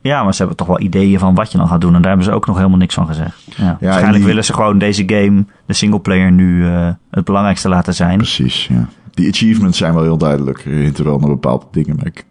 [0.00, 1.94] Ja, maar ze hebben toch wel ideeën van wat je dan gaat doen.
[1.94, 3.42] En daar hebben ze ook nog helemaal niks van gezegd.
[3.56, 7.94] Ja, waarschijnlijk die- willen ze gewoon deze game, de singleplayer, nu uh, het belangrijkste laten
[7.94, 8.16] zijn.
[8.16, 8.88] Precies, ja.
[9.10, 10.60] Die achievements zijn wel heel duidelijk.
[10.64, 12.24] Je hinten wel naar bepaalde dingen, maar ik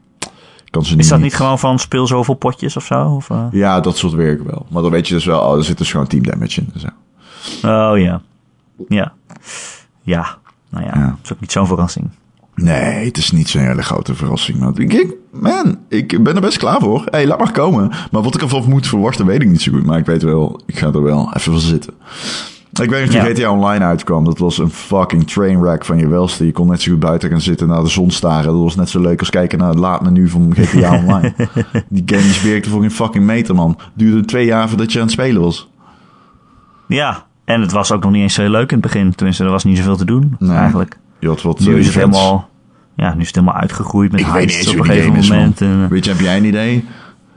[0.74, 0.98] kan ze.
[0.98, 3.06] Is dat niet gewoon van speel zoveel potjes of zo?
[3.06, 3.46] Of, uh...
[3.52, 4.66] Ja, dat soort werk wel.
[4.70, 6.74] Maar dan weet je dus wel, oh, er zit dus gewoon team damage in.
[6.76, 6.88] Zo.
[7.68, 8.22] Oh ja.
[8.88, 9.14] Ja.
[10.02, 10.38] Ja.
[10.70, 12.10] Nou ja, is ook niet zo'n verrassing.
[12.56, 14.60] Nee, het is niet zo'n hele grote verrassing.
[14.60, 17.00] Maar ik, man, ik ben er best klaar voor.
[17.00, 17.92] Hé, hey, laat maar komen.
[18.12, 19.86] Maar wat ik ervan moet verwachten, weet ik niet zo goed.
[19.86, 21.94] Maar ik weet wel, ik ga er wel even voor zitten.
[22.82, 23.34] Ik weet nog toen Ja.
[23.34, 24.24] GTA Online uitkwam.
[24.26, 26.46] Dat was een fucking trainwreck van je welste.
[26.46, 28.52] Je kon net zo goed buiten gaan zitten naar de zon staren.
[28.54, 31.34] Dat was net zo leuk als kijken naar het laadmenu van GTA Online.
[31.90, 33.78] Die game die werkte voor een fucking meter, man.
[33.94, 35.70] Duurde twee jaar voordat je aan het spelen was.
[36.88, 37.26] Ja.
[37.46, 39.16] En het was ook nog niet eens zo leuk in het begin.
[39.16, 40.58] Tenminste, er was niet zoveel te doen Nee.
[40.58, 40.98] eigenlijk.
[41.20, 42.50] Je had wat Nu eh, is het helemaal...
[42.96, 45.02] Ja, nu is het helemaal uitgegroeid met Ik weet niet heists eens op een die
[45.02, 45.62] gegeven is, moment.
[45.62, 46.76] En, Weet je, heb jij een idee?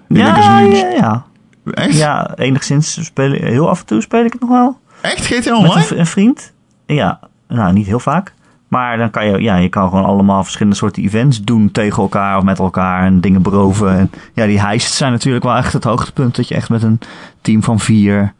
[0.08, 1.24] Ik ja, denk ja, ja.
[1.72, 1.96] Echt?
[1.96, 4.78] Ja, enigszins speel heel af en toe speel ik het nog wel.
[5.00, 5.90] Echt GTA Met Online?
[5.90, 6.52] een, een vriend.
[6.86, 8.34] Ja, nou niet heel vaak.
[8.68, 12.36] Maar dan kan je, ja, je kan gewoon allemaal verschillende soorten events doen tegen elkaar
[12.36, 13.98] of met elkaar en dingen beroven.
[13.98, 16.36] En ja, die heists zijn natuurlijk wel echt het hoogtepunt.
[16.36, 16.98] Dat je echt met een
[17.40, 18.32] team van vier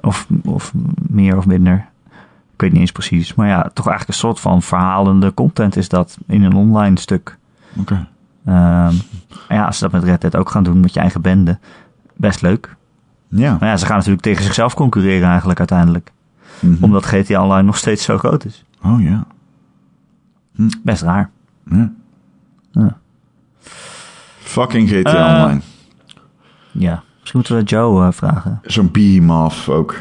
[0.00, 0.72] of, of
[1.08, 1.86] meer of minder.
[2.54, 3.34] Ik weet niet eens precies.
[3.34, 7.36] Maar ja, toch eigenlijk een soort van verhalende content is dat in een online stuk.
[7.78, 8.06] Oké.
[8.44, 8.94] Ehm,
[9.48, 11.58] ja, als ze dat met Red Dead ook gaan doen met je eigen bende,
[12.16, 12.76] best leuk.
[13.30, 13.56] Ja.
[13.60, 16.12] Maar ja, ze gaan natuurlijk tegen zichzelf concurreren eigenlijk uiteindelijk.
[16.60, 16.84] Mhm.
[16.84, 18.64] Omdat GTA Online nog steeds zo groot is.
[18.84, 19.26] Oh ja.
[20.82, 21.30] Best raar.
[21.70, 21.92] ja.
[22.72, 22.98] Ja.
[24.38, 25.60] Fucking GTA Eh, Online.
[26.72, 28.60] Ja, misschien moeten we Joe eh, vragen.
[28.64, 29.94] Zo'n behemoth ook.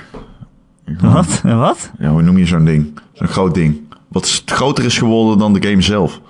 [1.00, 1.42] Wat?
[1.42, 1.92] Wat?
[2.00, 3.00] Ja, hoe noem je zo'n ding?
[3.14, 3.82] Zo'n groot ding.
[4.08, 6.22] Wat groter is geworden dan de game zelf.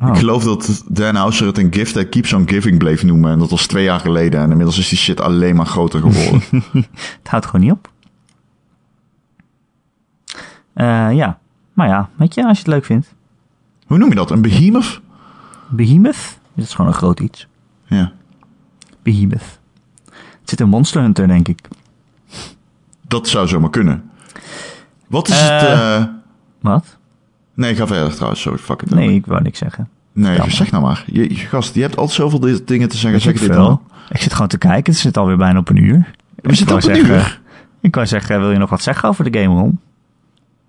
[0.00, 0.08] Oh.
[0.08, 3.32] Ik geloof dat Dan Houser het een gift that keeps on giving bleef noemen.
[3.32, 4.40] En dat was twee jaar geleden.
[4.40, 6.42] En inmiddels is die shit alleen maar groter geworden.
[7.18, 7.92] Het houdt gewoon niet op.
[10.72, 11.38] Eh, ja,
[11.72, 13.14] maar ja, weet je, als je het leuk vindt.
[13.86, 14.30] hoe noem je dat?
[14.30, 15.00] Een behemoth?
[15.68, 16.38] Behemoth?
[16.54, 17.46] Dat is gewoon een groot iets.
[17.84, 18.12] Ja.
[19.02, 19.58] Behemoth.
[20.40, 21.60] Het zit in Monster Hunter, denk ik.
[23.08, 24.10] Dat zou zomaar kunnen.
[25.06, 25.62] Wat is Eh, het...
[25.62, 26.04] eh,
[26.60, 26.98] Wat?
[27.54, 28.40] Nee, ga verder trouwens.
[28.40, 28.90] Sorry, fuck it.
[28.90, 29.88] Nee, ik wou niks zeggen.
[30.12, 30.50] Nee, Jammer.
[30.54, 31.04] zeg nou maar.
[31.06, 33.20] Je, gast, je hebt altijd zoveel di- dingen te zeggen.
[33.20, 33.64] Zeg ik dit veel.
[33.64, 33.80] dan.
[34.08, 34.92] Ik zit gewoon te kijken.
[34.92, 36.10] Het zit alweer bijna op een uur.
[36.34, 37.40] We Ik zitten op een zeggen- uur.
[37.80, 39.78] Ik wou zeggen, wil je nog wat zeggen over de game, Ron?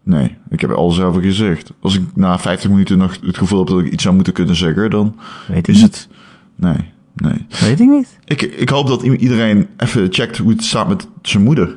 [0.04, 1.72] Nee, ik heb er alles over gezegd.
[1.80, 4.56] Als ik na 50 minuten nog het gevoel heb dat ik iets zou moeten kunnen
[4.56, 5.16] zeggen, dan
[5.48, 6.08] Weet ik is het...
[6.56, 7.46] Nee, nee.
[7.62, 8.18] Weet ik niet.
[8.26, 11.76] Ik, ik hoop dat iedereen even checkt hoe het staat met zijn moeder.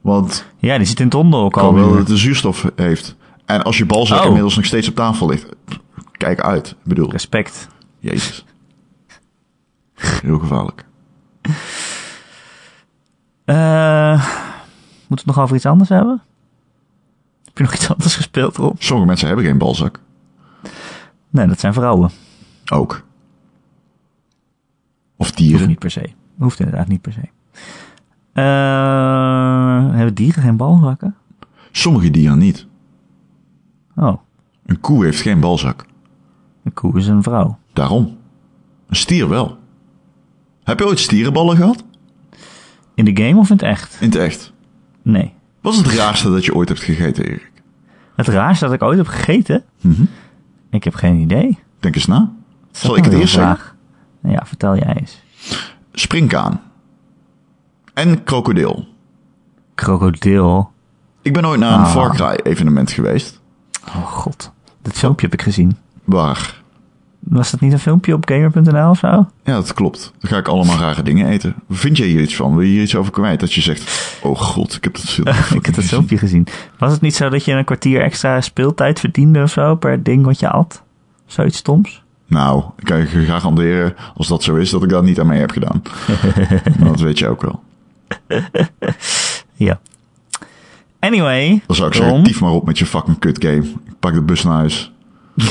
[0.00, 1.64] Want Ja, die zit in het onder ook ik al.
[1.66, 3.16] hoop wel dat het de zuurstof heeft.
[3.44, 4.24] En als je balzak Oh.
[4.24, 5.48] inmiddels nog steeds op tafel ligt,
[6.12, 6.68] kijk uit.
[6.70, 7.68] Ik bedoel, Respect.
[7.98, 8.44] jezus.
[9.94, 10.84] Heel gevaarlijk.
[13.44, 14.12] Eh,
[15.08, 16.22] moeten we het nog over iets anders hebben?
[17.44, 18.74] Heb je nog iets anders gespeeld, Rob?
[18.78, 20.00] Sommige mensen hebben geen balzak.
[21.30, 22.10] Nee, dat zijn vrouwen.
[22.72, 22.92] Ook.
[22.92, 23.02] Of
[25.16, 25.68] Hoeft dieren.
[25.68, 26.10] niet per se.
[26.38, 27.20] Hoeft inderdaad niet per se.
[28.32, 31.14] Eh, hebben dieren geen balzakken?
[31.72, 32.66] Sommige dieren niet.
[33.96, 34.18] Oh,
[34.66, 35.86] Een koe heeft geen balzak.
[36.64, 37.58] een koe is een vrouw.
[37.72, 38.16] Daarom.
[38.88, 39.58] Een stier wel.
[40.64, 41.84] Heb je ooit stierenballen gehad?
[42.94, 43.96] In de game of in het echt?
[44.00, 44.52] In het echt.
[45.02, 45.32] Nee.
[45.60, 47.52] Wat is het raarste dat je ooit hebt gegeten, Erik?
[48.16, 49.64] Het raarste dat ik ooit heb gegeten?
[49.80, 50.04] Mhm.
[50.70, 51.58] Ik heb geen idee.
[51.80, 52.32] Denk eens na.
[52.70, 53.56] Zal ik het eerst een zeggen?
[53.56, 53.74] vraag?
[54.32, 55.22] Ja, vertel jij eens.
[55.92, 56.60] Springkaan.
[57.94, 58.86] En krokodil.
[59.74, 60.72] Krokodil.
[61.22, 61.90] Ik ben ooit naar een Ah.
[61.90, 63.40] Far Cry evenement geweest.
[63.86, 64.52] Oh god.
[64.82, 65.76] Dit filmpje heb ik gezien.
[66.04, 66.62] Waar?
[67.18, 69.28] Was dat niet een filmpje op gamer.nl of zo?
[69.44, 70.12] Ja, dat klopt.
[70.18, 71.54] Dan ga ik allemaal rare dingen eten.
[71.70, 72.54] Vind jij hier iets van?
[72.54, 73.40] Wil je hier iets over kwijt?
[73.40, 75.28] Dat je zegt, oh god, ik heb dat film.
[75.58, 76.46] ik heb dat filmpje gezien.
[76.78, 80.24] Was het niet zo dat je een kwartier extra speeltijd verdiende of zo per ding
[80.24, 80.82] wat je at?
[81.26, 82.02] Zoiets stoms?
[82.26, 85.40] Nou, ik kan je garanderen, als dat zo is, dat ik dat niet aan mee
[85.40, 85.82] heb gedaan.
[86.78, 87.62] maar dat weet je ook wel.
[89.54, 89.80] Ja.
[91.04, 91.62] Anyway.
[91.66, 93.62] Dan zou ik Ron, zeggen, tief maar op met je fucking kut game.
[93.62, 94.92] Ik pak de bus naar huis.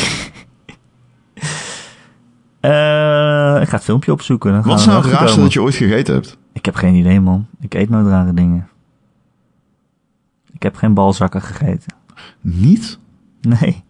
[2.59, 4.51] eh, ik ga het filmpje opzoeken.
[4.51, 5.43] Dan Wat is nou het raarste komen.
[5.43, 6.37] dat je ooit gegeten hebt?
[6.53, 7.47] Ik heb geen idee, man.
[7.59, 8.67] Ik eet nooit rare dingen.
[10.53, 11.95] Ik heb geen balzakken gegeten.
[12.41, 12.99] Niet?
[13.41, 13.83] Nee.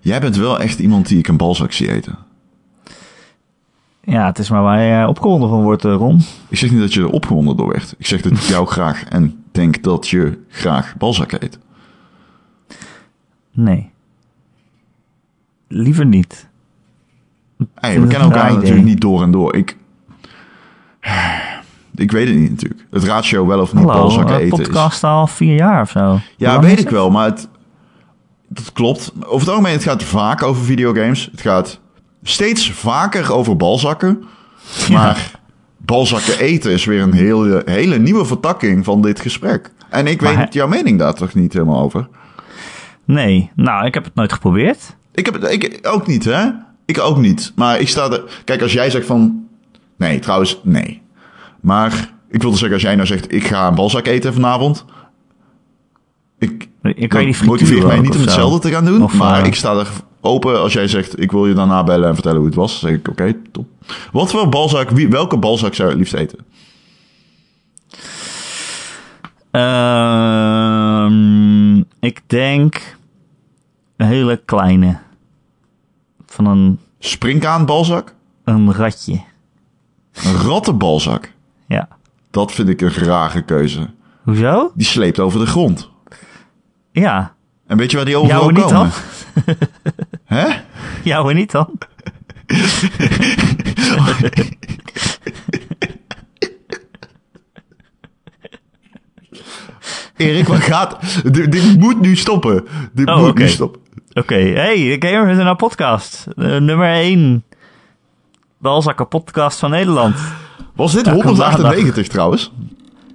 [0.00, 2.18] Jij bent wel echt iemand die ik een balzak zie eten.
[4.06, 6.20] Ja, het is maar waar je opgewonden van wordt, eh, Ron.
[6.48, 7.94] Ik zeg niet dat je er opgewonden door werd.
[7.98, 11.58] Ik zeg dat ik jou graag en denk dat je graag balzakken eet.
[13.52, 13.90] Nee.
[15.68, 16.48] Liever niet.
[17.74, 18.56] Hey, we kennen elkaar idee.
[18.56, 19.56] natuurlijk niet door en door.
[19.56, 19.76] Ik,
[21.94, 22.86] ik weet het niet natuurlijk.
[22.90, 24.66] Het ratio wel of niet Hallo, balzakken een eten is...
[24.66, 26.18] podcast al vier jaar of zo.
[26.36, 27.48] Ja, weet ik wel, maar het,
[28.48, 29.12] dat klopt.
[29.20, 31.28] Over het algemeen, het gaat vaak over videogames.
[31.30, 31.80] Het gaat
[32.24, 34.24] steeds vaker over balzakken.
[34.90, 35.30] Maar
[35.76, 39.70] balzakken eten is weer een hele, hele nieuwe vertakking van dit gesprek.
[39.88, 42.08] En ik Maar weet jouw mening daar toch niet helemaal over?
[43.04, 44.96] Nee, nou, ik heb het nooit geprobeerd.
[45.14, 46.50] Ik heb het ik, ook niet, hè?
[46.84, 47.52] Ik ook niet.
[47.56, 48.22] Maar ik sta er...
[48.44, 49.46] Kijk, als jij zegt van...
[49.96, 51.02] Nee, trouwens, nee.
[51.60, 53.32] Maar ik wilde zeggen, als jij nou zegt...
[53.32, 54.84] Ik ga een balzak eten vanavond...
[56.38, 59.02] Ik, Je kan je die motiveert frituur mij niet om hetzelfde te gaan doen.
[59.02, 59.88] Of, maar eh, ik sta er
[60.24, 61.20] open als jij zegt...
[61.20, 62.80] Ik wil je daarna bellen en vertellen hoe het was.
[62.80, 63.66] Dan zeg ik, oké, top.
[64.12, 64.90] Wat voor balzak...
[64.90, 66.38] Wie, welke balzak zou je het liefst eten?
[69.50, 71.14] Ehm,
[72.00, 72.96] ik denk
[73.96, 74.98] een hele kleine.
[76.26, 78.14] Van een, Springkaan balzak?
[78.44, 79.22] een ratje.
[80.12, 81.32] Een rattenbalzak?
[81.66, 81.88] Ja.
[82.30, 83.90] Dat vind ik een rare keuze.
[84.22, 84.72] Hoezo?
[84.74, 85.90] Die sleept over de grond.
[86.92, 87.34] Ja.
[87.66, 88.90] En weet je waar die overal komen?
[90.34, 90.54] Hè?
[91.02, 91.78] Jouwe niet dan?
[100.16, 100.96] Erik, wat gaat...
[101.32, 102.64] Dit, dit moet nu stoppen.
[102.92, 103.80] Dit Oh, moet nu stoppen.
[104.12, 106.26] Oké, hey, de Gamer is een podcast.
[106.36, 107.44] Eh, nummer 1.
[108.58, 110.16] Balzakken podcast van Nederland.
[110.74, 112.52] Was dit Elke 198 trouwens?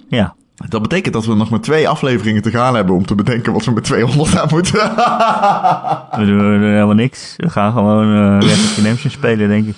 [0.08, 0.34] Ja.
[0.68, 3.64] Dat betekent dat we nog maar twee afleveringen te gaan hebben om te bedenken wat
[3.64, 4.78] we met 200 aan moeten.
[6.20, 7.34] We doen, helemaal niks.
[7.36, 9.74] We gaan gewoon eh Red Redemption spelen, denk ik.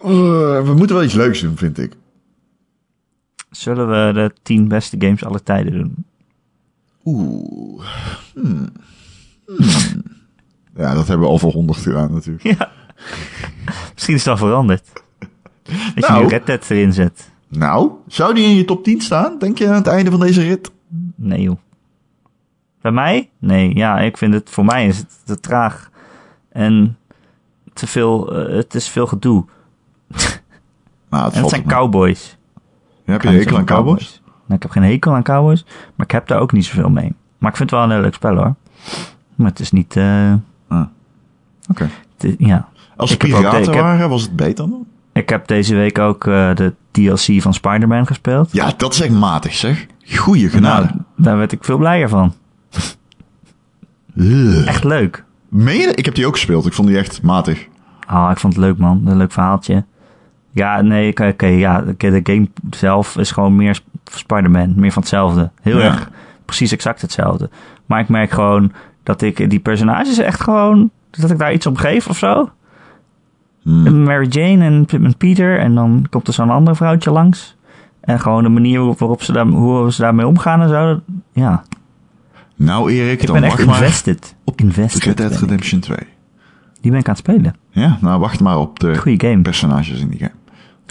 [0.00, 0.08] Eh,
[0.64, 1.92] we moeten wel iets leuks doen, vind ik.
[3.50, 6.04] Zullen we de 10 beste games aller tijden doen?
[7.04, 7.84] Oeh.
[8.34, 8.68] Hmm.
[9.46, 10.02] Hmm.
[10.76, 12.42] Ja, dat hebben we al voor 100 gedaan natuurlijk.
[12.58, 12.70] Ja.
[13.94, 14.86] Misschien is al veranderd.
[15.62, 16.22] Dat je Nou.
[16.22, 17.30] nu Red Dead erin zet.
[17.48, 20.42] Nou, zou die in je top 10 staan, denk je, aan het einde van deze
[20.42, 20.70] rit?
[21.14, 21.56] Nee, joh.
[22.80, 23.30] Bij mij?
[23.38, 25.90] Nee, ja, ik vind het, voor mij is het te traag.
[26.48, 26.96] En
[27.72, 29.44] te veel, eh, het is veel gedoe.
[31.10, 31.72] Nou, het En het zijn me.
[31.72, 32.36] cowboys.
[33.04, 34.20] Ja, heb je hekel aan cowboys?
[34.24, 37.12] Nou, ik heb geen hekel aan cowboys, maar ik heb daar ook niet zoveel mee.
[37.38, 38.54] Maar ik vind het wel een heel leuk spel hoor.
[39.34, 40.32] Maar het is niet, eh,
[40.68, 40.86] Ah.
[41.70, 41.90] Oké.
[42.38, 42.68] ja.
[42.96, 44.86] Als de- piraten heb- waren, was het beter dan?
[45.18, 48.52] Ik heb deze week ook eh, de DLC van Spider-Man gespeeld.
[48.52, 49.86] Ja, dat is echt matig, zeg.
[50.16, 50.86] Goeie genade.
[50.86, 52.34] Nou, daar werd ik veel blijer van.
[54.66, 55.24] Echt leuk.
[55.48, 55.92] Meen je?
[55.94, 56.66] Ik heb die ook gespeeld.
[56.66, 57.66] Ik vond die echt matig.
[58.06, 59.02] Ah, ik vond het leuk, man.
[59.06, 59.84] Een leuk verhaaltje.
[60.52, 61.80] Ja, nee, oké, ja.
[61.80, 64.72] De de game zelf is gewoon meer Sp- Spider-Man.
[64.76, 65.50] Meer van hetzelfde.
[65.62, 65.84] Heel Ja.
[65.84, 66.10] erg
[66.44, 67.50] precies exact hetzelfde.
[67.86, 70.90] Maar ik merk gewoon dat ik die personages echt gewoon...
[71.10, 72.50] Dat ik daar iets om geef of zo.
[73.68, 74.02] Hmm.
[74.02, 75.58] Mary Jane en, Peter.
[75.58, 77.56] En dan komt er zo'n ander vrouwtje langs.
[78.00, 81.00] En gewoon de manier waarop ze, daar, hoe ze daarmee omgaan en zo.
[81.32, 81.62] Ja,
[82.56, 84.34] Nou Erik, Ik dan ben echt maar invested.
[84.44, 85.02] op invested.
[85.02, 85.36] Red Dead.
[85.40, 85.98] Redemption 2.
[86.80, 87.54] Die ben ik aan het spelen.
[87.70, 89.42] Ja, nou wacht maar op de Goeie game.
[89.42, 90.32] personages in die game.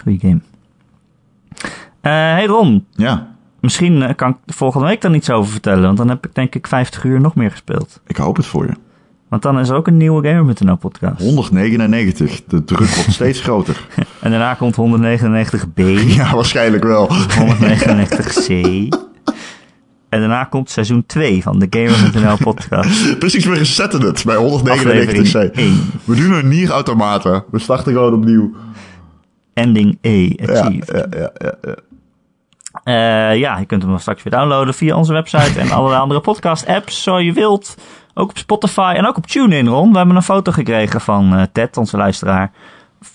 [0.02, 0.40] Goeie game.
[2.00, 5.82] Eh hey Ron, Ja, misschien eh, kan ik volgende week dan iets over vertellen.
[5.82, 8.00] Want dan heb ik denk ik 50 uur nog meer gespeeld.
[8.06, 8.72] ik hoop het voor je.
[9.28, 11.20] Want dan is er ook een nieuwe Gamer.nl podcast.
[11.22, 13.86] 199, de druk wordt steeds groter.
[14.20, 15.82] En daarna komt 199b,
[16.16, 17.08] Ja, waarschijnlijk wel.
[17.10, 18.52] 199c.
[20.08, 23.18] En daarna komt seizoen 2 van de Gamer.nl podcast.
[23.18, 25.52] Precies, we resetten het bij Aflevering 199c.
[25.54, 25.90] 1.
[26.04, 27.44] We doen een nierautomaten.
[27.50, 28.52] We starten gewoon opnieuw.
[29.54, 30.88] Ending E Ja, achieved.
[31.10, 31.74] ja, ja, ja, ja.
[32.84, 37.02] Eh, ja, je kunt hem straks weer downloaden via onze website en allerlei andere podcast-apps,
[37.02, 37.76] zo je wilt.
[38.18, 39.90] Ook op Spotify en ook op TuneIn, Ron.
[39.90, 42.52] We hebben een foto gekregen van eh, Ted, onze luisteraar,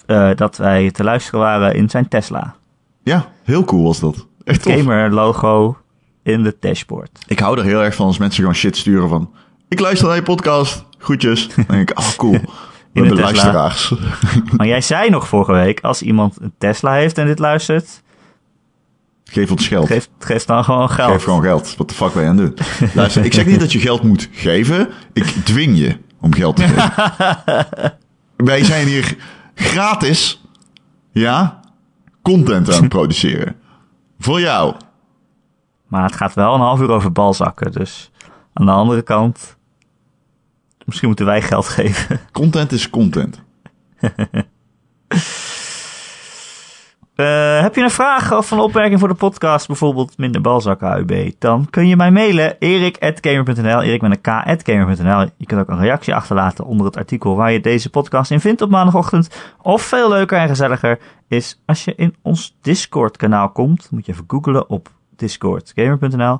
[0.05, 2.55] eh, dat wij te luisteren waren in zijn Tesla.
[3.03, 4.27] ja, heel cool was dat.
[4.43, 4.73] Echt tof.
[4.73, 5.77] Gamer-logo
[6.23, 7.19] in de dashboard.
[7.27, 9.31] Ik hou er heel erg van als mensen gewoon shit sturen van...
[9.67, 10.85] Ik luister naar je podcast.
[10.97, 11.47] Groetjes.
[11.55, 12.31] Dan denk ik, oh cool.
[12.41, 12.41] We
[12.91, 13.93] de hebben luisteraars.
[14.57, 18.03] Maar jij zei nog vorige week, als iemand een Tesla heeft en dit luistert,
[19.23, 19.87] Geef ons geld.
[19.87, 21.11] geef, geef dan gewoon geld.
[21.11, 21.75] Geef gewoon geld.
[21.75, 22.57] Wat de fuck ben je aan doen?
[22.93, 24.89] Luister, ik zeg niet dat je geld moet geven.
[25.13, 27.97] Ik dwing je om geld te geven.
[28.49, 29.17] Wij zijn hier
[29.55, 30.43] gratis,
[31.11, 31.59] ja,
[32.21, 33.55] content aan het produceren.
[34.19, 34.75] Voor jou.
[35.87, 38.11] Maar het gaat wel een half uur over balzakken, dus
[38.53, 39.57] aan de andere kant,
[40.85, 42.19] misschien moeten wij geld geven.
[42.31, 43.41] Content is content.
[47.15, 51.31] Eh, heb je een vraag of een opmerking voor de podcast, bijvoorbeeld minder balzakken AUB,
[51.39, 55.29] dan kun je mij mailen erik.gamer.nl, erik met een k.gamer.nl.
[55.37, 58.61] Je kunt ook een reactie achterlaten onder het artikel waar je deze podcast in vindt
[58.61, 59.29] op maandagochtend.
[59.61, 64.11] Of veel leuker en gezelliger is als je in ons Discord kanaal komt, moet je
[64.11, 66.39] even googlen op discordgamer.nl,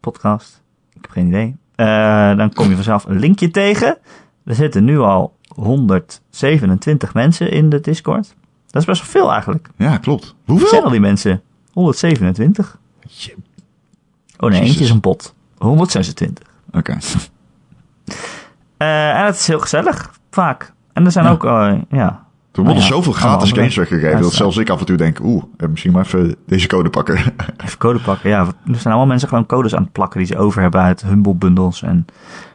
[0.00, 0.62] podcast,
[0.92, 1.56] ik heb geen idee.
[1.74, 3.98] Eh, dan kom je vanzelf een linkje tegen.
[4.44, 8.34] Er zitten nu al 127 mensen in de Discord.
[8.70, 9.68] Dat is best wel veel eigenlijk.
[9.76, 10.24] Ja, klopt.
[10.24, 10.68] Wat Hoeveel?
[10.68, 11.42] zijn al die mensen?
[11.72, 12.78] 127.
[13.08, 13.34] Je-
[14.38, 14.68] Oh nee, Jezus.
[14.68, 15.34] eentje is een bot.
[15.58, 16.46] 126.
[16.72, 16.96] Oké.
[18.76, 20.72] Eh, en het is heel gezellig, vaak.
[20.92, 21.30] En er zijn Ja.
[21.30, 22.28] ook, eh, ja...
[22.52, 25.18] Er worden Oh ja, zoveel gratis games weggegeven dat zelfs ik af en toe denk,
[25.22, 27.16] oeh, eh, misschien maar even deze code pakken.
[27.64, 28.30] Even code pakken.
[28.30, 31.02] Ja, er zijn allemaal mensen gewoon codes aan het plakken die ze over hebben uit
[31.02, 32.06] Humble bundles en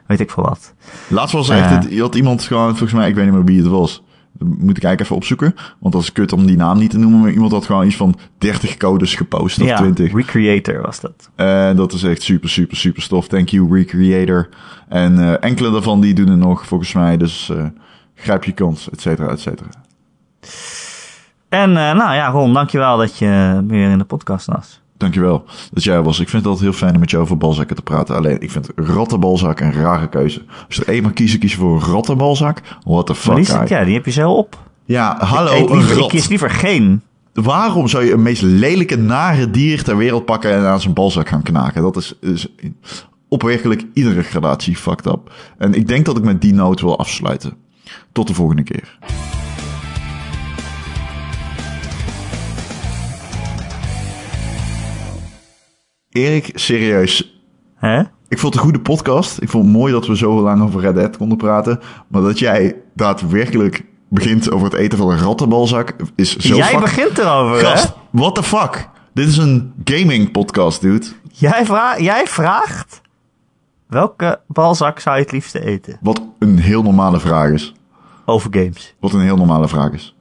[0.08, 0.74] weet ik veel wat.
[1.08, 3.58] Laatst was echt, het, je had iemand gewoon, volgens mij, ik weet niet meer wie
[3.62, 4.04] het was.
[4.40, 5.56] Moet ik eigenlijk even opzoeken.
[5.80, 7.20] Want dat is kut om die naam niet te noemen.
[7.20, 10.14] Maar iemand had gewoon iets van 30 codes gepost of ja, 20.
[10.14, 11.30] Recreator was dat.
[11.36, 13.28] En dat is echt super, super, super stof.
[13.28, 14.50] Thank you, Recreator.
[14.88, 17.18] En eh, enkele daarvan die doen het nog, volgens mij.
[17.18, 17.66] Dus eh,
[18.16, 19.70] grijp je kans, et cetera, et cetera.
[21.50, 24.82] En eh, nou ja, Ron, dankjewel dat je weer in de podcast was.
[24.98, 26.20] Dankjewel dat jij was.
[26.20, 28.16] Ik vind het altijd heel fijn om met jou over balzakken te praten.
[28.16, 30.42] Alleen, ik vind rattenbalzak een rare keuze.
[30.68, 32.62] Als je er eenmaal kiezen, kies je voor een rattenbalzak.
[32.84, 33.78] What the fuck, die, zit- guy.
[33.78, 34.58] ja, die heb je zo op.
[34.86, 37.02] Ja, hallo, ik, een kies liever geen.
[37.34, 41.28] Waarom zou je een meest lelijke, nare dier ter wereld pakken en aan zijn balzak
[41.28, 41.82] gaan knaken?
[41.82, 42.48] Dat is, is
[43.28, 45.34] op werkelijk iedere gradatie fucked up.
[45.58, 47.54] En ik denk dat ik met die noot wil afsluiten.
[48.12, 48.98] Tot de volgende keer.
[56.16, 57.40] Erik, serieus.
[57.76, 58.00] Hè?
[58.28, 59.42] Ik vond het een goede podcast.
[59.42, 61.80] Ik vond het mooi dat we zo lang over Red Dead konden praten.
[62.08, 66.80] Maar dat jij daadwerkelijk begint over het eten van een rattenbalzak is zo Jij fuck-
[66.80, 67.82] begint erover, hè?
[68.12, 68.90] What the fuck?
[69.14, 71.06] Dit is een gaming podcast, dude.
[71.32, 73.02] Jij, vra jij vraagt
[73.88, 75.98] welke balzak zou je het liefste eten?
[76.02, 77.74] Wat een heel normale vraag is.
[78.26, 78.96] Over games.
[79.00, 80.16] Wat een heel normale vraag is.